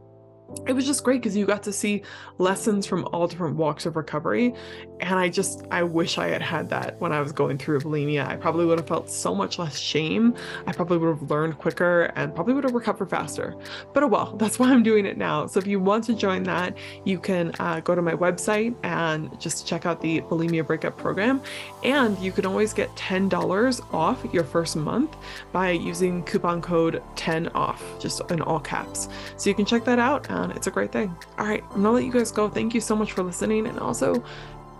it 0.68 0.74
was 0.74 0.86
just 0.86 1.04
great 1.04 1.22
because 1.22 1.36
you 1.36 1.46
got 1.46 1.64
to 1.64 1.74
see 1.74 2.04
lessons 2.38 2.86
from 2.86 3.08
all 3.14 3.28
different 3.28 3.56
walks 3.56 3.86
of 3.86 3.96
recovery 3.96 4.54
and 5.00 5.18
i 5.18 5.30
just 5.30 5.64
i 5.72 5.82
wish 5.82 6.18
i 6.18 6.28
had 6.28 6.42
had 6.42 6.70
that 6.70 7.00
when 7.00 7.14
i 7.14 7.22
was 7.22 7.32
going 7.32 7.58
through 7.58 7.80
bulimia. 7.80 8.26
I 8.26 8.36
probably 8.36 8.66
would 8.66 8.78
have 8.78 8.88
felt 8.88 9.10
so 9.10 9.34
much 9.36 9.60
less 9.60 9.78
shame. 9.78 10.36
I 10.68 10.72
probably 10.72 10.98
would 10.98 11.20
have 11.20 11.30
learned 11.30 11.58
quicker 11.58 12.12
and 12.16 12.34
probably 12.34 12.54
would 12.54 12.64
have 12.64 12.74
recovered 12.74 13.10
faster. 13.10 13.56
But 13.94 14.04
oh 14.04 14.08
well 14.08 14.36
that's 14.38 14.60
why 14.60 14.72
i'm 14.72 14.84
doing 14.84 15.06
it 15.06 15.18
now. 15.18 15.48
So 15.48 15.60
if 15.60 15.68
you 15.68 15.80
want 15.80 16.04
to 16.06 16.14
join 16.14 16.44
that 16.44 16.78
you 17.06 17.20
can 17.20 17.54
uh, 17.60 17.80
go 17.82 17.96
to 17.96 18.02
my 18.02 18.14
website 18.14 18.76
and 18.84 19.40
just 19.40 19.68
check 19.68 19.86
out 19.86 20.02
the 20.02 20.22
bulimia 20.22 20.66
breakup 20.66 20.98
program. 20.98 21.42
And 21.84 22.18
you 22.20 22.32
can 22.32 22.46
always 22.46 22.74
get 22.74 22.94
$10 22.96 23.94
off 23.94 24.24
your 24.34 24.44
first 24.44 24.76
month 24.76 25.16
by 25.52 25.72
using 25.72 26.24
coupon 26.24 26.62
code 26.62 27.02
10 27.16 27.50
off 27.50 27.84
just 28.00 28.22
in 28.32 28.42
all 28.42 28.60
caps. 28.60 29.10
So 29.38 29.50
you 29.50 29.56
can 29.56 29.66
check 29.66 29.84
that 29.86 30.00
out 30.00 30.30
it's 30.50 30.66
a 30.66 30.72
great 30.72 30.92
thing. 30.92 31.16
All 31.38 31.46
right, 31.46 31.64
I'm 31.72 31.84
gonna 31.84 31.92
let 31.92 32.06
you 32.06 32.12
guys 32.12 32.32
go. 32.32 32.50
Thank 32.50 32.74
you 32.74 32.82
so 32.82 32.96
much 32.96 33.12
for 33.12 33.22
listening, 33.22 33.68
and 33.68 33.78
also 33.78 34.24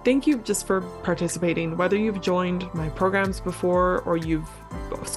thank 0.04 0.26
you 0.26 0.38
just 0.40 0.66
for 0.66 0.82
participating. 1.04 1.78
Whether 1.78 1.96
you've 1.96 2.22
joined 2.22 2.68
my 2.74 2.90
programs 2.90 3.40
before 3.40 4.02
or 4.02 4.18
you've 4.18 4.50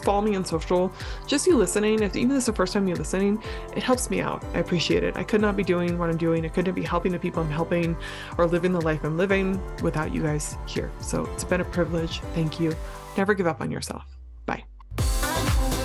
followed 0.03 0.23
me 0.23 0.37
on 0.37 0.45
social, 0.45 0.93
just 1.27 1.47
you 1.47 1.57
listening, 1.57 2.03
if 2.03 2.15
even 2.17 2.29
this 2.29 2.43
is 2.43 2.47
the 2.47 2.53
first 2.53 2.73
time 2.73 2.87
you're 2.87 2.97
listening, 2.97 3.43
it 3.75 3.83
helps 3.83 4.11
me 4.11 4.21
out. 4.21 4.45
I 4.53 4.59
appreciate 4.59 5.03
it. 5.03 5.17
I 5.17 5.25
could 5.25 5.41
not 5.41 5.57
be 5.57 5.65
doing 5.65 5.99
what 5.99 6.11
I'm 6.11 6.19
doing. 6.19 6.45
I 6.45 6.49
couldn't 6.49 6.75
be 6.75 6.83
helping 6.83 7.13
the 7.13 7.19
people 7.19 7.43
I'm 7.43 7.51
helping 7.51 7.97
or 8.37 8.47
living 8.47 8.73
the 8.73 8.81
life 8.83 9.05
I'm 9.05 9.17
living 9.17 9.59
without 9.83 10.13
you 10.13 10.23
guys 10.23 10.57
here. 10.67 10.91
So 11.01 11.25
it's 11.33 11.45
been 11.45 11.61
a 11.63 11.65
privilege. 11.65 12.21
Thank 12.35 12.61
you. 12.61 12.75
Never 13.17 13.33
give 13.33 13.47
up 13.47 13.61
on 13.61 13.71
yourself. 13.71 14.14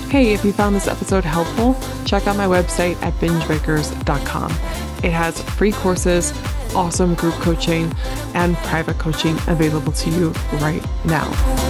Hey, 0.10 0.34
if 0.34 0.44
you 0.44 0.52
found 0.52 0.76
this 0.76 0.88
episode 0.88 1.24
helpful, 1.24 1.78
check 2.04 2.26
out 2.26 2.36
my 2.36 2.48
website 2.48 3.00
at 3.04 3.14
bingebreakers.com. 3.20 4.52
It 5.04 5.12
has 5.12 5.40
free 5.52 5.72
courses, 5.72 6.34
awesome 6.74 7.14
group 7.14 7.36
coaching, 7.36 7.94
and 8.34 8.58
private 8.58 8.98
coaching 8.98 9.38
available 9.48 9.92
to 9.92 10.10
you 10.10 10.32
right 10.54 10.84
now. 11.06 11.69